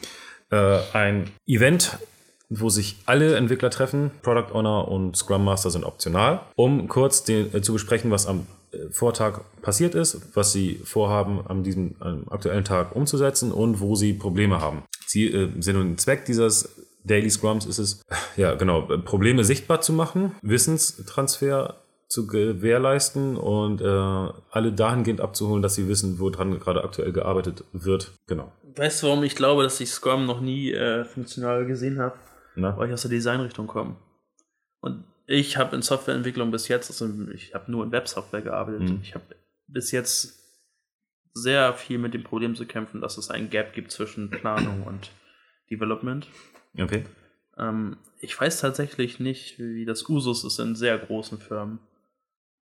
äh, 0.52 0.80
ein 0.94 1.30
Event, 1.48 1.98
wo 2.50 2.70
sich 2.70 2.98
alle 3.06 3.36
Entwickler 3.36 3.70
treffen. 3.70 4.12
Product 4.22 4.54
Owner 4.54 4.88
und 4.88 5.16
Scrum 5.16 5.44
Master 5.44 5.72
sind 5.72 5.84
optional, 5.84 6.42
um 6.56 6.88
kurz 6.88 7.24
den, 7.24 7.54
äh, 7.54 7.62
zu 7.62 7.74
besprechen, 7.74 8.12
was 8.12 8.28
am 8.28 8.48
äh, 8.72 8.90
Vortag 8.92 9.42
passiert 9.62 9.96
ist, 9.96 10.36
was 10.36 10.52
sie 10.52 10.82
vorhaben, 10.84 11.46
an 11.48 11.64
diesem 11.64 11.96
am 12.00 12.28
aktuellen 12.30 12.64
Tag 12.64 12.96
umzusetzen 12.96 13.52
und 13.52 13.80
wo 13.80 13.96
sie 13.96 14.14
Probleme 14.14 14.62
haben. 14.62 14.84
Sie, 15.08 15.28
äh, 15.28 15.50
Sinn 15.60 15.78
und 15.78 16.00
Zweck 16.00 16.26
dieses 16.26 16.70
Daily 17.04 17.30
Scrums 17.30 17.66
ist 17.66 17.78
es, 17.78 18.02
ja 18.36 18.56
genau, 18.56 18.82
Probleme 18.82 19.44
sichtbar 19.44 19.82
zu 19.82 19.94
machen, 19.94 20.32
Wissenstransfer 20.42 21.76
zu 22.08 22.28
gewährleisten 22.28 23.36
und 23.36 23.82
äh, 23.82 23.86
alle 23.86 24.72
dahingehend 24.72 25.22
abzuholen, 25.22 25.62
dass 25.62 25.76
sie 25.76 25.88
wissen, 25.88 26.20
woran 26.20 26.60
gerade 26.60 26.84
aktuell 26.84 27.12
gearbeitet 27.12 27.64
wird. 27.74 28.12
Genau. 28.28 28.52
Weißt 28.76 29.02
du, 29.02 29.08
warum 29.08 29.24
ich 29.24 29.36
glaube, 29.36 29.64
dass 29.64 29.80
ich 29.80 29.90
Scrum 29.90 30.26
noch 30.26 30.42
nie 30.42 30.72
äh, 30.72 31.04
funktional 31.06 31.66
gesehen 31.66 32.00
habe? 32.00 32.16
Weil 32.56 32.88
ich 32.88 32.94
aus 32.94 33.02
der 33.02 33.12
Designrichtung 33.12 33.68
komme. 33.68 33.98
Und 34.80 35.04
ich 35.28 35.58
habe 35.58 35.76
in 35.76 35.82
Softwareentwicklung 35.82 36.52
bis 36.52 36.68
jetzt, 36.68 36.90
also 36.90 37.10
ich 37.34 37.54
habe 37.54 37.70
nur 37.72 37.84
in 37.84 37.92
Websoftware 37.92 38.42
gearbeitet. 38.42 38.90
Mhm. 38.90 39.00
Ich 39.02 39.16
habe 39.16 39.26
bis 39.68 39.92
jetzt 39.92 40.40
sehr 41.34 41.74
viel 41.74 41.98
mit 41.98 42.14
dem 42.14 42.24
Problem 42.24 42.56
zu 42.56 42.66
kämpfen, 42.66 43.02
dass 43.02 43.18
es 43.18 43.30
einen 43.30 43.50
Gap 43.50 43.74
gibt 43.74 43.92
zwischen 43.92 44.30
Planung 44.30 44.84
und 44.84 45.12
Development. 45.70 46.28
Okay. 46.80 47.06
Ähm, 47.58 47.98
ich 48.20 48.40
weiß 48.40 48.62
tatsächlich 48.62 49.20
nicht, 49.20 49.60
wie 49.60 49.86
das 49.86 50.08
Usus 50.08 50.44
ist 50.46 50.60
in 50.60 50.76
sehr 50.76 50.98
großen 50.98 51.40
Firmen. 51.40 51.80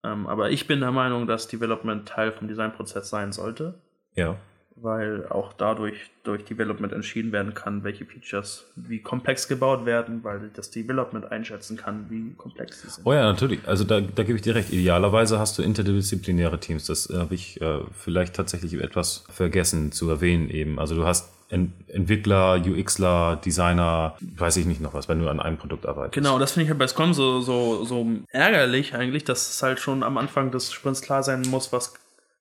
Ähm, 0.03 0.27
aber 0.27 0.51
ich 0.51 0.67
bin 0.67 0.79
der 0.81 0.91
Meinung, 0.91 1.27
dass 1.27 1.47
Development 1.47 2.07
Teil 2.07 2.31
vom 2.31 2.47
Designprozess 2.47 3.09
sein 3.09 3.31
sollte, 3.31 3.75
Ja. 4.15 4.35
weil 4.75 5.27
auch 5.29 5.53
dadurch 5.53 6.09
durch 6.23 6.43
Development 6.45 6.91
entschieden 6.91 7.31
werden 7.31 7.53
kann, 7.53 7.83
welche 7.83 8.05
Features 8.05 8.65
wie 8.75 8.99
komplex 8.99 9.47
gebaut 9.47 9.85
werden, 9.85 10.23
weil 10.23 10.49
das 10.53 10.71
Development 10.71 11.31
einschätzen 11.31 11.77
kann, 11.77 12.07
wie 12.09 12.33
komplex 12.33 12.81
sie 12.81 12.89
sind. 12.89 13.05
Oh 13.05 13.13
ja, 13.13 13.23
natürlich. 13.23 13.59
Also 13.67 13.83
da, 13.83 14.01
da 14.01 14.23
gebe 14.23 14.35
ich 14.35 14.41
dir 14.41 14.55
recht. 14.55 14.71
Idealerweise 14.73 15.39
hast 15.39 15.57
du 15.57 15.61
interdisziplinäre 15.61 16.59
Teams. 16.59 16.85
Das 16.87 17.07
habe 17.13 17.35
ich 17.35 17.61
äh, 17.61 17.79
vielleicht 17.93 18.35
tatsächlich 18.35 18.73
etwas 18.81 19.23
vergessen 19.29 19.91
zu 19.91 20.09
erwähnen 20.09 20.49
eben. 20.49 20.79
Also 20.79 20.95
du 20.95 21.05
hast 21.05 21.32
Entwickler, 21.49 22.55
UXler, 22.65 23.35
Designer, 23.43 24.15
weiß 24.19 24.57
ich 24.57 24.65
nicht 24.65 24.81
noch 24.81 24.93
was, 24.93 25.07
wenn 25.07 25.19
du 25.19 25.29
an 25.29 25.39
einem 25.39 25.57
Produkt 25.57 25.85
arbeitest. 25.85 26.13
Genau, 26.13 26.39
das 26.39 26.53
finde 26.53 26.63
ich 26.63 26.69
halt 26.69 26.79
bei 26.79 26.87
Scrum 26.87 27.13
so, 27.13 27.41
so, 27.41 27.85
so 27.85 28.07
ärgerlich 28.29 28.95
eigentlich, 28.95 29.23
dass 29.23 29.49
es 29.49 29.61
halt 29.61 29.79
schon 29.79 30.03
am 30.03 30.17
Anfang 30.17 30.51
des 30.51 30.71
Sprints 30.71 31.01
klar 31.01 31.21
sein 31.23 31.43
muss, 31.43 31.71
was, 31.71 31.93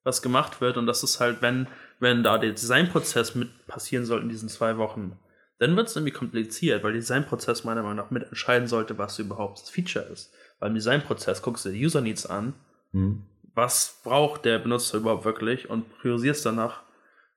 was 0.05 0.23
gemacht 0.23 0.61
wird 0.61 0.77
und 0.77 0.87
das 0.87 1.03
ist 1.03 1.21
halt, 1.21 1.43
wenn, 1.43 1.67
wenn 2.01 2.23
da 2.23 2.39
der 2.39 2.53
Designprozess 2.53 3.35
mit 3.35 3.67
passieren 3.67 4.07
soll 4.07 4.23
in 4.23 4.29
diesen 4.29 4.49
zwei 4.49 4.79
Wochen, 4.79 5.19
dann 5.59 5.77
wird 5.77 5.89
es 5.89 5.97
irgendwie 5.97 6.13
kompliziert, 6.13 6.83
weil 6.83 6.93
der 6.93 7.01
Designprozess 7.03 7.65
meiner 7.65 7.83
Meinung 7.83 7.97
nach 7.99 8.11
mit 8.11 8.25
entscheiden 8.25 8.67
sollte, 8.67 8.99
was 8.99 9.19
überhaupt 9.19 9.61
das 9.61 9.71
Feature 9.71 10.07
ist. 10.07 10.33
Weil 10.59 10.71
im 10.71 10.75
Designprozess 10.75 11.43
guckst 11.43 11.65
du 11.65 11.71
die 11.71 11.85
User 11.85 12.01
Needs 12.01 12.27
an, 12.27 12.55
Hm. 12.93 13.23
was 13.55 14.01
braucht 14.03 14.45
der 14.45 14.59
Benutzer 14.59 14.99
überhaupt 14.99 15.25
wirklich 15.25 15.71
und 15.71 15.89
priorisierst 16.01 16.45
danach. 16.45 16.81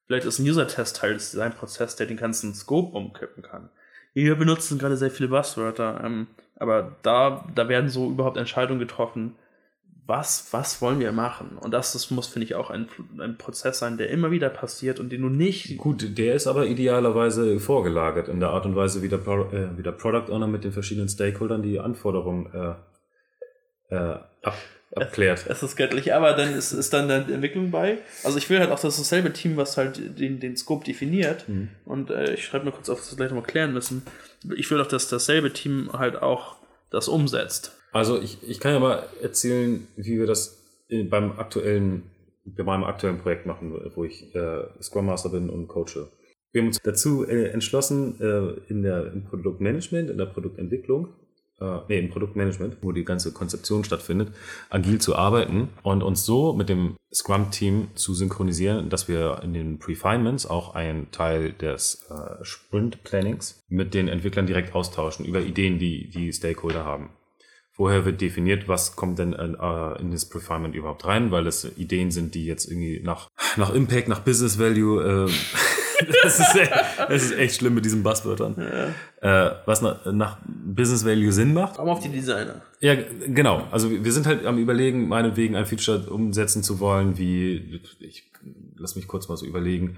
Vielleicht 0.08 0.26
ist 0.26 0.40
ein 0.40 0.48
User-Test 0.48 0.98
Teil 0.98 1.14
des 1.14 1.32
Designprozesses, 1.32 1.96
der 1.96 2.08
den 2.08 2.18
ganzen 2.18 2.54
Scope 2.54 2.96
umkippen 2.96 3.44
kann. 3.44 3.70
Wir 4.14 4.36
benutzen 4.36 4.78
gerade 4.78 4.98
sehr 4.98 5.12
viele 5.12 5.30
Buzzwörter, 5.30 6.02
ähm, 6.04 6.28
aber 6.56 6.96
da, 7.02 7.46
da 7.54 7.68
werden 7.68 7.90
so 7.90 8.10
überhaupt 8.10 8.38
Entscheidungen 8.38 8.80
getroffen, 8.80 9.36
was, 10.08 10.50
was 10.52 10.82
wollen 10.82 11.00
wir 11.00 11.12
machen? 11.12 11.58
Und 11.60 11.72
das, 11.74 11.94
das 11.94 12.12
muss, 12.12 12.28
finde 12.28 12.46
ich, 12.46 12.56
auch 12.56 12.70
ein, 12.70 12.88
ein 13.20 13.38
Prozess 13.38 13.80
sein, 13.80 13.98
der 13.98 14.12
immer 14.12 14.30
wieder 14.30 14.50
passiert 14.50 15.00
und 15.00 15.12
den 15.12 15.24
du 15.24 15.30
nicht. 15.30 15.78
Gut, 15.78 16.18
der 16.18 16.36
ist 16.36 16.46
aber 16.46 16.68
idealerweise 16.68 17.60
vorgelagert 17.60 18.28
in 18.28 18.40
der 18.40 18.50
Art 18.50 18.66
und 18.66 18.76
Weise, 18.76 19.02
wie 19.02 19.10
der, 19.10 19.18
Pro 19.18 19.46
äh, 19.46 19.76
wie 19.78 19.84
der 19.84 19.94
Product 19.94 20.32
Owner 20.32 20.48
mit 20.48 20.64
den 20.64 20.72
verschiedenen 20.72 21.10
Stakeholdern 21.10 21.64
die 21.64 21.80
Anforderungen 21.80 22.78
äh, 23.90 23.96
äh, 23.96 24.20
ab 24.44 24.56
abklärt. 24.98 25.46
Es 25.50 25.62
ist 25.64 25.76
göttlich, 25.76 26.14
aber 26.14 26.34
dann 26.34 26.54
ist, 26.54 26.72
ist 26.72 26.94
dann 26.94 27.10
eine 27.10 27.32
Entwicklung 27.34 27.72
bei. 27.72 28.00
Also 28.24 28.38
ich 28.38 28.50
will 28.50 28.60
halt 28.60 28.72
auch, 28.72 28.80
dass 28.80 28.98
dasselbe 28.98 29.34
Team, 29.34 29.58
was 29.58 29.78
halt 29.78 30.20
den, 30.20 30.40
den 30.40 30.56
Scope 30.58 30.86
definiert, 30.86 31.48
Mhm. 31.48 31.70
und 31.86 32.10
äh, 32.10 32.34
ich 32.34 32.46
schreibe 32.46 32.66
mal 32.66 32.72
kurz 32.72 32.90
auf, 32.90 33.00
dass 33.00 33.08
wir 33.08 33.12
das 33.12 33.18
gleich 33.18 33.30
nochmal 33.30 33.46
klären 33.50 33.74
müssen. 33.74 34.04
Ich 34.56 34.70
will 34.72 34.80
auch, 34.82 34.88
dass 34.88 35.08
dasselbe 35.10 35.52
Team 35.54 35.90
halt 35.94 36.22
auch 36.22 36.56
das 36.92 37.08
umsetzt. 37.08 37.76
Also 37.92 38.22
ich, 38.22 38.38
ich 38.48 38.60
kann 38.60 38.74
ja 38.74 38.80
mal 38.80 39.04
erzählen, 39.22 39.88
wie 39.96 40.20
wir 40.20 40.28
das 40.28 40.62
beim 41.10 41.40
aktuellen, 41.40 42.04
bei 42.46 42.64
meinem 42.64 42.84
aktuellen 42.84 43.20
Projekt 43.20 43.46
machen, 43.46 43.74
wo 43.96 44.04
ich 44.04 44.34
äh, 44.36 44.64
Scrum 44.82 45.08
Master 45.08 45.30
bin 45.30 45.50
und 45.50 45.68
coache. 45.68 46.10
Wir 46.52 46.62
haben 46.62 46.68
uns 46.68 46.80
dazu 46.84 47.28
äh, 47.28 47.50
entschlossen, 47.50 48.16
äh, 48.22 48.72
in 48.72 48.84
der 48.84 49.12
im 49.12 49.26
Produktmanagement, 49.26 50.10
in 50.10 50.18
der 50.18 50.28
Produktentwicklung, 50.28 51.10
äh, 51.60 51.80
nee, 51.88 52.00
im 52.00 52.10
Produktmanagement, 52.10 52.78
wo 52.82 52.92
die 52.92 53.06
ganze 53.06 53.32
Konzeption 53.32 53.84
stattfindet, 53.84 54.34
agil 54.70 55.00
zu 55.00 55.16
arbeiten 55.16 55.70
und 55.84 56.04
uns 56.04 56.26
so 56.26 56.54
mit 56.54 56.70
dem 56.70 56.96
Scrum-Team 57.14 57.90
zu 57.96 58.14
synchronisieren, 58.14 58.90
dass 58.90 59.08
wir 59.08 59.42
in 59.44 59.54
den 59.54 59.80
Prefinements 59.80 60.46
auch 60.46 60.76
einen 60.76 61.12
Teil 61.12 61.54
des 61.54 62.06
äh, 62.10 62.44
Sprint-Plannings 62.44 63.64
mit 63.70 63.94
den 63.94 64.08
Entwicklern 64.08 64.48
direkt 64.48 64.76
austauschen 64.76 65.26
über 65.26 65.42
Ideen, 65.42 65.80
die 65.80 66.10
die 66.10 66.34
Stakeholder 66.34 66.84
haben. 66.84 67.10
Vorher 67.76 68.06
wird 68.06 68.22
definiert, 68.22 68.70
was 68.70 68.96
kommt 68.96 69.20
denn 69.20 69.34
äh, 69.34 70.00
in 70.00 70.12
das 70.12 70.30
Prefinement 70.30 70.76
überhaupt 70.76 71.06
rein, 71.06 71.32
weil 71.32 71.44
das 71.44 71.66
Ideen 71.78 72.10
sind, 72.10 72.34
die 72.34 72.46
jetzt 72.46 72.72
irgendwie 72.72 73.02
nach, 73.04 73.28
nach 73.58 73.74
Impact, 73.74 74.08
nach 74.08 74.22
Business 74.22 74.58
Value, 74.58 75.28
äh, 75.28 75.30
das, 76.24 76.40
ist 76.40 76.56
echt, 76.56 76.72
das 76.98 77.24
ist 77.24 77.38
echt 77.38 77.56
schlimm 77.56 77.76
mit 77.76 77.86
diesen 77.86 78.04
Buzzwörtern, 78.04 78.58
äh, 79.22 79.52
was 79.66 79.82
nach, 79.82 80.06
nach 80.12 80.38
Business 80.46 81.06
Value 81.06 81.32
Sinn 81.32 81.54
macht. 81.54 81.80
Aber 81.80 81.92
auf 81.92 82.00
die 82.00 82.10
Designer. 82.10 82.62
Ja, 82.80 82.96
genau. 83.28 83.68
Also 83.72 83.92
wir 83.92 84.06
wir 84.06 84.12
sind 84.12 84.28
halt 84.28 84.46
am 84.46 84.60
überlegen, 84.60 85.08
meinetwegen 85.08 85.56
ein 85.56 85.66
Feature 85.66 86.10
umsetzen 86.12 86.64
zu 86.64 86.80
wollen, 86.80 87.18
wie, 87.18 87.82
ich 88.00 88.32
lass 88.78 88.96
mich 88.96 89.08
kurz 89.08 89.28
mal 89.28 89.36
so 89.36 89.46
überlegen, 89.46 89.98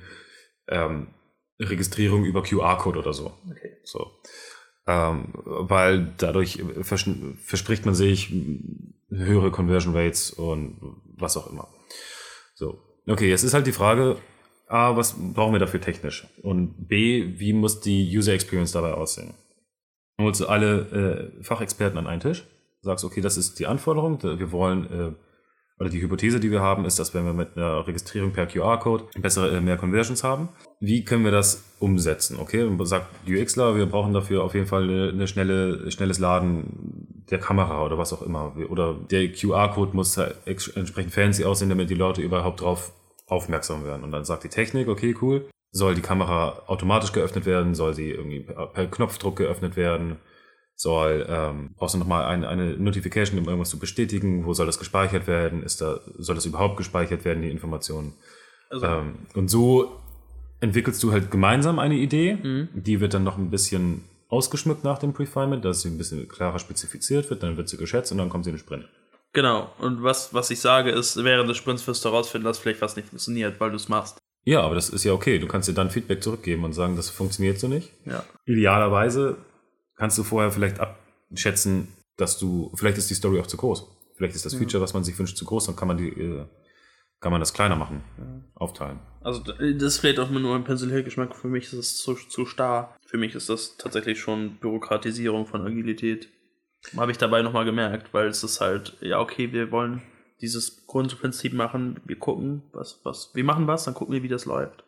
ähm, 0.70 1.08
Registrierung 1.60 2.24
über 2.24 2.42
QR-Code 2.42 3.00
oder 3.00 3.14
so. 3.14 3.34
Okay. 3.50 3.78
So. 3.84 4.12
Ähm, 4.88 5.34
weil 5.34 6.14
dadurch 6.18 6.64
vers 6.82 7.10
verspricht 7.44 7.86
man 7.86 7.96
sich 7.96 8.34
höhere 9.10 9.52
Conversion 9.52 9.94
Rates 9.94 10.32
und 10.32 10.78
was 11.18 11.36
auch 11.36 11.52
immer. 11.52 11.68
So. 12.56 12.80
Okay, 13.08 13.30
jetzt 13.30 13.44
ist 13.44 13.54
halt 13.54 13.68
die 13.68 13.74
Frage, 13.74 14.18
A, 14.68 14.96
was 14.98 15.16
brauchen 15.18 15.54
wir 15.54 15.60
dafür 15.60 15.80
technisch? 15.80 16.28
Und 16.44 16.88
B, 16.88 17.40
wie 17.40 17.54
muss 17.54 17.80
die 17.80 18.18
User 18.18 18.34
Experience 18.34 18.74
dabei 18.74 18.94
aussehen? 18.94 19.34
Dann 20.18 20.26
holst 20.26 20.42
du 20.42 20.48
alle 20.48 21.32
äh, 21.40 21.44
Fachexperten 21.44 21.98
an 21.98 22.08
einen 22.08 22.22
Tisch, 22.22 22.44
sagst, 22.82 23.06
okay, 23.06 23.22
das 23.22 23.38
ist 23.38 23.60
die 23.60 23.68
Anforderung, 23.68 24.22
wir 24.22 24.52
wollen, 24.52 24.92
äh, 24.92 25.12
oder 25.80 25.90
die 25.90 26.02
Hypothese, 26.02 26.40
die 26.40 26.50
wir 26.50 26.62
haben, 26.62 26.86
ist, 26.86 26.98
dass 26.98 27.14
wenn 27.14 27.24
wir 27.24 27.34
mit 27.34 27.56
einer 27.56 27.88
Registrierung 27.88 28.32
per 28.32 28.48
QR-Code 28.48 29.06
bessere, 29.22 29.56
äh, 29.56 29.62
mehr 29.62 29.78
Conversions 29.78 30.24
haben, 30.24 30.50
wie 30.80 31.06
können 31.06 31.24
wir 31.24 31.32
das 31.32 31.64
umsetzen? 31.80 32.38
Okay, 32.40 32.64
und 32.64 32.84
sagt 32.86 33.08
UXler, 33.28 33.76
wir 33.76 33.86
brauchen 33.86 34.14
dafür 34.14 34.44
auf 34.44 34.56
jeden 34.56 34.66
Fall 34.66 34.84
eine, 34.84 35.28
schnelle, 35.28 35.90
schnelles 35.92 36.20
Laden 36.20 37.26
der 37.30 37.40
Kamera 37.40 37.86
oder 37.86 37.98
was 37.98 38.12
auch 38.12 38.22
immer. 38.22 38.56
Oder 38.70 38.96
der 39.12 39.32
QR-Code 39.32 39.96
muss 39.96 40.18
halt 40.18 40.36
entsprechend 40.46 41.14
fancy 41.14 41.46
aussehen, 41.46 41.70
damit 41.70 41.90
die 41.90 41.96
Leute 41.96 42.22
überhaupt 42.22 42.62
drauf 42.62 42.92
aufmerksam 43.28 43.86
werden. 43.86 44.04
Und 44.04 44.12
dann 44.12 44.26
sagt 44.26 44.44
die 44.44 44.50
Technik, 44.50 44.88
okay, 44.88 45.16
cool, 45.22 45.50
soll 45.72 45.96
die 45.96 46.02
Kamera 46.02 46.64
automatisch 46.68 47.12
geöffnet 47.12 47.46
werden, 47.46 47.76
soll 47.76 47.94
sie 47.94 48.10
irgendwie 48.10 48.40
per, 48.40 48.88
Knopfdruck 48.88 49.36
geöffnet 49.36 49.76
werden, 49.76 50.18
soll, 50.76 51.26
ähm, 51.30 51.72
brauchst 51.76 51.96
du 51.96 52.00
nochmal 52.00 52.26
eine, 52.26 52.48
eine 52.48 52.78
Notification, 52.78 53.40
um 53.40 53.46
irgendwas 53.46 53.70
zu 53.70 53.80
bestätigen, 53.80 54.46
wo 54.46 54.54
soll 54.54 54.66
das 54.66 54.80
gespeichert 54.80 55.28
werden, 55.28 55.64
ist 55.64 55.82
da, 55.82 56.00
soll 56.18 56.36
das 56.36 56.46
überhaupt 56.46 56.78
gespeichert 56.78 57.26
werden, 57.26 57.42
die 57.42 57.50
Informationen. 57.52 58.14
Also, 58.70 58.86
Ähm, 58.86 59.16
und 59.34 59.50
so 59.50 59.92
entwickelst 60.60 61.02
du 61.04 61.12
halt 61.12 61.30
gemeinsam 61.32 61.80
eine 61.80 61.96
Idee, 61.96 62.38
Mhm. 62.42 62.70
die 62.74 63.00
wird 63.00 63.14
dann 63.14 63.24
noch 63.24 63.38
ein 63.38 63.50
bisschen 63.50 64.04
ausgeschmückt 64.30 64.84
nach 64.84 65.00
dem 65.00 65.14
Prefinement, 65.14 65.64
dass 65.64 65.82
sie 65.82 65.90
ein 65.90 65.98
bisschen 65.98 66.28
klarer 66.28 66.60
spezifiziert 66.60 67.30
wird, 67.30 67.44
dann 67.44 67.58
wird 67.58 67.70
sie 67.70 67.78
geschätzt 67.78 68.12
und 68.12 68.18
dann 68.18 68.30
kommt 68.30 68.44
sie 68.44 68.52
in 68.52 68.56
den 68.56 68.60
Sprint. 68.60 68.88
Genau. 69.38 69.72
Und 69.78 70.02
was, 70.02 70.34
was 70.34 70.50
ich 70.50 70.60
sage 70.60 70.90
ist, 70.90 71.24
während 71.24 71.48
des 71.48 71.58
Sprints 71.58 71.86
wirst 71.86 72.04
du 72.04 72.10
herausfinden, 72.10 72.46
dass 72.46 72.58
vielleicht 72.58 72.82
was 72.82 72.96
nicht 72.96 73.08
funktioniert, 73.08 73.60
weil 73.60 73.70
du 73.70 73.76
es 73.76 73.88
machst. 73.88 74.18
Ja, 74.46 74.62
aber 74.62 74.74
das 74.74 74.90
ist 74.90 75.04
ja 75.04 75.14
okay. 75.14 75.38
Du 75.38 75.48
kannst 75.48 75.70
dir 75.70 75.74
dann 75.74 75.92
Feedback 75.92 76.24
zurückgeben 76.24 76.64
und 76.64 76.74
sagen, 76.74 76.96
das 76.96 77.12
funktioniert 77.12 77.60
so 77.60 77.68
nicht. 77.68 77.92
Ja. 78.06 78.24
Idealerweise 78.46 79.38
kannst 79.96 80.18
du 80.18 80.24
vorher 80.24 80.50
vielleicht 80.52 80.80
abschätzen, 80.80 81.90
dass 82.18 82.40
du, 82.40 82.72
vielleicht 82.74 82.98
ist 82.98 83.12
die 83.12 83.14
Story 83.14 83.40
auch 83.40 83.46
zu 83.46 83.58
groß. 83.58 83.86
Vielleicht 84.16 84.36
ist 84.36 84.46
das 84.46 84.56
Feature, 84.56 84.82
was 84.82 84.96
man 84.96 85.04
sich 85.04 85.20
wünscht, 85.20 85.38
zu 85.38 85.46
groß, 85.46 85.68
dann 85.68 85.76
kann 85.76 85.88
man 85.88 85.98
die, 85.98 86.10
äh, 86.10 86.46
kann 87.20 87.32
man 87.32 87.40
das 87.40 87.54
kleiner 87.54 87.76
machen, 87.76 88.02
aufteilen. 88.56 89.00
Also 89.22 89.44
das 89.44 89.84
ist 89.84 90.00
vielleicht 90.00 90.20
auch 90.20 90.32
nur 90.32 90.56
ein 90.56 90.64
Pinselhellgeschmack. 90.64 91.36
Für 91.36 91.48
mich 91.48 91.66
ist 91.66 91.74
es 91.74 91.98
zu, 91.98 92.16
zu 92.16 92.48
starr. 92.48 92.96
Für 93.06 93.18
mich 93.18 93.36
ist 93.36 93.50
das 93.50 93.78
tatsächlich 93.78 94.20
schon 94.20 94.56
Bürokratisierung 94.56 95.46
von 95.46 95.62
Agilität. 95.62 96.30
Habe 96.96 97.12
ich 97.12 97.18
dabei 97.18 97.42
nochmal 97.42 97.66
gemerkt, 97.66 98.14
weil 98.14 98.28
es 98.28 98.44
ist 98.44 98.62
halt, 98.62 98.94
ja 99.02 99.20
okay, 99.20 99.52
wir 99.52 99.72
wollen 99.72 100.02
dieses 100.42 100.86
Grundprinzip 100.88 101.54
machen, 101.54 102.00
wir 102.06 102.18
gucken, 102.18 102.64
was, 102.72 103.00
was, 103.04 103.32
wir 103.34 103.44
machen 103.44 103.68
was, 103.68 103.86
dann 103.86 103.94
gucken 103.94 104.14
wir, 104.14 104.24
wie 104.24 104.28
das 104.28 104.46
läuft. 104.46 104.84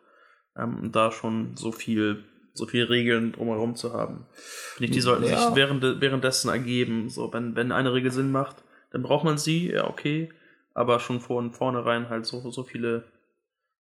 Ähm, 0.55 0.91
da 0.91 1.11
schon 1.11 1.55
so 1.57 1.71
viel, 1.71 2.23
so 2.53 2.65
viel 2.65 2.83
Regeln 2.85 3.31
drumherum 3.31 3.75
zu 3.75 3.93
haben. 3.93 4.25
Finde 4.33 4.85
ich, 4.85 4.91
die 4.91 5.01
sollten 5.01 5.23
Ja. 5.25 5.47
sich 5.47 5.55
während, 5.55 5.83
währenddessen 6.01 6.49
ergeben. 6.49 7.09
So, 7.09 7.33
wenn, 7.33 7.55
wenn 7.55 7.71
eine 7.71 7.93
Regel 7.93 8.11
Sinn 8.11 8.31
macht, 8.31 8.63
dann 8.91 9.01
braucht 9.03 9.25
man 9.25 9.37
sie, 9.37 9.71
ja 9.71 9.87
okay, 9.89 10.29
aber 10.73 10.99
schon 10.99 11.19
von 11.19 11.51
vornherein 11.51 12.09
halt 12.09 12.25
so, 12.25 12.49
so 12.51 12.63
viele 12.63 13.03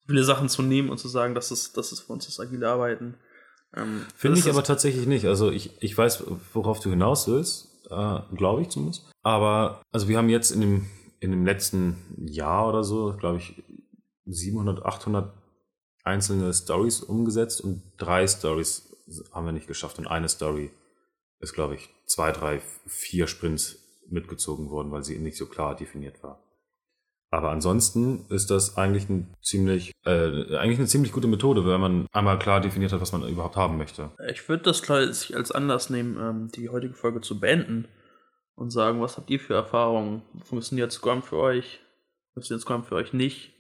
viele 0.08 0.24
Sachen 0.24 0.48
zu 0.50 0.62
nehmen 0.62 0.90
und 0.90 0.98
zu 0.98 1.08
sagen, 1.10 1.36
das 1.36 1.52
ist, 1.52 1.76
das 1.78 1.92
ist 1.92 2.02
für 2.02 2.14
uns 2.14 2.26
das 2.26 2.40
agile 2.40 2.68
Arbeiten. 2.70 3.16
Ähm, 3.76 4.06
Finde 4.16 4.40
ich 4.40 4.50
aber 4.50 4.64
tatsächlich 4.64 5.06
nicht. 5.06 5.26
Also 5.26 5.52
ich, 5.52 5.72
ich 5.84 5.98
weiß, 5.98 6.24
worauf 6.54 6.80
du 6.80 6.90
hinaus 6.90 7.28
willst, 7.28 7.67
äh, 7.90 8.20
glaube 8.36 8.62
ich 8.62 8.70
zumindest. 8.70 9.10
Aber 9.24 9.82
also 9.92 10.08
wir 10.08 10.18
haben 10.18 10.30
jetzt 10.30 10.52
in 10.52 10.62
dem, 10.62 10.86
in 11.20 11.32
dem 11.32 11.46
letzten 11.46 11.98
Jahr 12.18 12.70
oder 12.70 12.84
so, 12.84 13.16
glaube 13.18 13.38
ich, 13.38 13.64
700, 14.26 14.86
800 14.86 15.34
einzelne 16.04 16.54
Stories 16.54 17.02
umgesetzt 17.02 17.62
und 17.62 17.82
drei 17.98 18.28
Stories 18.28 18.96
haben 19.32 19.46
wir 19.46 19.52
nicht 19.52 19.68
geschafft 19.68 20.00
und 20.00 20.08
eine 20.08 20.30
Story 20.30 20.72
ist, 21.40 21.54
glaube 21.54 21.76
ich, 21.76 21.90
zwei, 22.06 22.32
drei, 22.32 22.62
vier 22.86 23.28
Sprints 23.28 23.80
mitgezogen 24.10 24.70
wurden, 24.70 24.92
weil 24.92 25.04
sie 25.04 25.20
nicht 25.20 25.38
so 25.38 25.46
klar 25.46 25.76
definiert 25.76 26.24
war. 26.24 26.42
Aber 27.30 27.52
ansonsten 27.52 28.26
ist 28.30 28.50
das 28.50 28.78
eigentlich 28.78 29.10
ein 29.10 29.34
ziemlich, 29.42 29.92
äh, 30.06 30.56
eigentlich 30.56 30.80
eine 30.80 30.88
ziemlich 30.88 31.12
gute 31.12 31.28
Methode, 31.28 31.66
wenn 31.66 31.82
man 31.82 32.08
einmal 32.14 32.40
klar 32.40 32.62
definiert 32.62 32.94
hat, 32.94 33.02
was 33.02 33.12
man 33.12 33.28
überhaupt 33.28 33.58
haben 33.58 33.78
möchte. 33.78 34.12
Ich 34.32 34.48
würde 34.48 34.64
das 34.64 34.82
gleich 34.82 35.36
als 35.36 35.52
Anlass 35.52 35.90
nehmen, 35.90 36.18
ähm, 36.20 36.52
die 36.56 36.70
heutige 36.70 36.94
Folge 36.94 37.22
zu 37.22 37.40
beenden 37.40 37.88
und 38.56 38.72
sagen, 38.72 39.02
was 39.02 39.18
habt 39.18 39.30
ihr 39.30 39.40
für 39.40 39.56
Erfahrungen? 39.56 40.22
Funktioniert 40.44 40.92
Scrum 40.92 41.22
für 41.22 41.38
euch? 41.38 41.80
Funktioniert 42.34 42.62
Scrum 42.62 42.84
für 42.86 42.96
euch 42.96 43.12
nicht? 43.12 43.54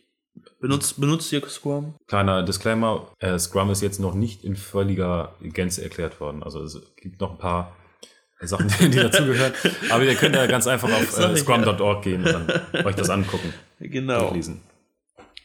Benutzt, 0.62 0.99
benutzt 0.99 1.32
ihr 1.34 1.45
Scrum? 1.47 1.95
Kleiner 2.08 2.43
Disclaimer, 2.43 3.12
äh, 3.19 3.38
Scrum 3.38 3.69
ist 3.71 3.82
jetzt 3.82 3.99
noch 3.99 4.13
nicht 4.13 4.43
in 4.43 4.56
völliger 4.56 5.36
Gänze 5.41 5.84
erklärt 5.84 6.19
worden. 6.21 6.43
Also 6.43 6.63
es 6.63 6.80
gibt 6.95 7.19
noch 7.19 7.32
ein 7.32 7.38
paar 7.38 7.75
Sachen, 8.41 8.67
die, 8.80 8.89
die 8.89 8.97
dazugehören. 8.97 9.54
Aber 9.89 10.04
ihr 10.04 10.15
könnt 10.15 10.36
ja 10.36 10.45
ganz 10.45 10.67
einfach 10.67 10.89
auf 10.89 11.17
äh, 11.17 11.36
scrum.org 11.36 12.04
gehen 12.04 12.23
und 12.23 12.34
dann 12.34 12.86
euch 12.86 12.95
das 12.95 13.10
angucken. 13.10 13.54
Genau. 13.80 14.34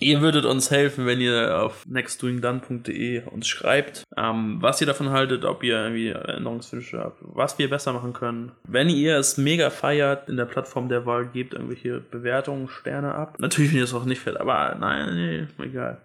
Ihr 0.02 0.20
würdet 0.20 0.44
uns 0.44 0.72
helfen, 0.72 1.06
wenn 1.06 1.20
ihr 1.20 1.62
auf 1.62 1.86
nextdoingdone.de 1.86 3.22
uns 3.26 3.46
schreibt, 3.46 4.02
ähm, 4.16 4.56
was 4.60 4.80
ihr 4.80 4.86
davon 4.88 5.10
haltet, 5.10 5.44
ob 5.44 5.62
ihr 5.62 5.76
irgendwie 5.76 6.08
Änderungswünsche 6.08 6.98
habt, 6.98 7.18
was 7.20 7.58
wir 7.58 7.70
besser 7.70 7.92
machen 7.92 8.12
können. 8.12 8.50
Wenn 8.64 8.88
ihr 8.88 9.16
es 9.16 9.36
mega 9.36 9.70
feiert, 9.70 10.28
in 10.28 10.36
der 10.36 10.46
Plattform 10.46 10.88
der 10.88 11.06
Wahl 11.06 11.26
gebt 11.26 11.54
irgendwelche 11.54 12.00
Bewertungen, 12.00 12.68
Sterne 12.68 13.14
ab. 13.14 13.36
Natürlich, 13.38 13.70
wenn 13.70 13.78
ihr 13.78 13.84
es 13.84 13.94
auch 13.94 14.04
nicht 14.04 14.20
fällt, 14.20 14.38
aber 14.40 14.74
nein, 14.78 15.14
nee, 15.14 15.64
egal. 15.64 16.00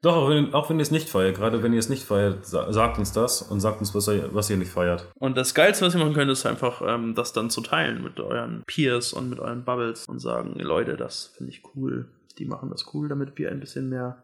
Doch, 0.00 0.14
auch 0.14 0.28
wenn, 0.30 0.54
auch 0.54 0.70
wenn 0.70 0.78
ihr 0.78 0.82
es 0.82 0.92
nicht 0.92 1.08
feiert, 1.08 1.36
gerade 1.36 1.62
wenn 1.62 1.72
ihr 1.72 1.78
es 1.80 1.88
nicht 1.88 2.04
feiert, 2.04 2.46
sa- 2.46 2.72
sagt 2.72 2.98
uns 2.98 3.10
das 3.12 3.42
und 3.42 3.58
sagt 3.60 3.80
uns, 3.80 3.94
was 3.96 4.06
ihr, 4.08 4.32
was 4.32 4.48
ihr 4.48 4.56
nicht 4.56 4.70
feiert. 4.70 5.08
Und 5.16 5.36
das 5.36 5.54
Geilste, 5.54 5.84
was 5.84 5.94
ihr 5.94 5.98
machen 6.00 6.14
könnt, 6.14 6.30
ist 6.30 6.46
einfach, 6.46 6.80
ähm, 6.86 7.14
das 7.16 7.32
dann 7.32 7.50
zu 7.50 7.60
teilen 7.62 8.02
mit 8.04 8.20
euren 8.20 8.62
Peers 8.66 9.12
und 9.12 9.28
mit 9.28 9.40
euren 9.40 9.64
Bubbles 9.64 10.06
und 10.06 10.20
sagen, 10.20 10.54
Leute, 10.60 10.96
das 10.96 11.32
finde 11.36 11.52
ich 11.52 11.62
cool. 11.74 12.08
Die 12.38 12.44
machen 12.44 12.70
das 12.70 12.94
cool, 12.94 13.08
damit 13.08 13.36
wir 13.38 13.50
ein 13.50 13.58
bisschen 13.58 13.88
mehr 13.88 14.22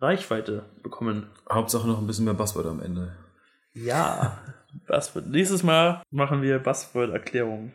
Reichweite 0.00 0.64
bekommen. 0.82 1.26
Hauptsache 1.50 1.86
noch 1.86 1.98
ein 2.00 2.06
bisschen 2.08 2.24
mehr 2.24 2.34
Buzzword 2.34 2.66
am 2.66 2.80
Ende. 2.80 3.12
Ja, 3.74 4.38
Buzzword. 4.88 5.28
Nächstes 5.28 5.62
Mal 5.62 6.02
machen 6.10 6.42
wir 6.42 6.58
Buzzword-Erklärungen. 6.58 7.74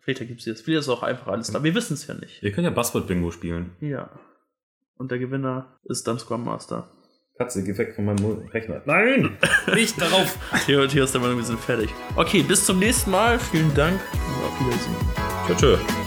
Vielleicht 0.00 0.26
gibt 0.26 0.40
es 0.40 0.46
jetzt. 0.46 0.62
Vielleicht 0.64 0.80
ist 0.80 0.88
auch 0.88 1.02
einfach 1.02 1.28
alles 1.28 1.50
da. 1.50 1.62
Wir 1.62 1.74
wissen 1.74 1.94
es 1.94 2.06
ja 2.06 2.14
nicht. 2.14 2.42
Ihr 2.42 2.50
könnt 2.52 2.64
ja 2.64 2.70
Buzzword-Bingo 2.70 3.30
spielen. 3.30 3.76
Ja. 3.80 4.08
Und 4.96 5.10
der 5.10 5.18
Gewinner 5.18 5.78
ist 5.84 6.06
dann 6.06 6.18
Scrum 6.18 6.44
Master. 6.44 6.90
Katze, 7.38 7.64
geh 7.64 7.76
weg 7.76 7.94
von 7.94 8.04
meinem 8.04 8.46
Rechner. 8.52 8.82
Nein! 8.84 9.36
Nicht 9.74 10.00
darauf! 10.00 10.38
Theo 10.66 10.82
und 10.82 10.90
Theo 10.90 11.04
ist 11.04 11.14
der 11.14 11.20
Meinung, 11.20 11.38
wir 11.38 11.44
sind 11.44 11.58
fertig. 11.58 11.90
Okay, 12.16 12.42
bis 12.42 12.64
zum 12.66 12.78
nächsten 12.78 13.10
Mal. 13.10 13.38
Vielen 13.38 13.74
Dank. 13.74 13.98
Und 14.12 14.44
auf 14.44 14.60
Wiedersehen. 14.60 14.96
Tschö, 15.46 15.76
tschö. 15.76 16.01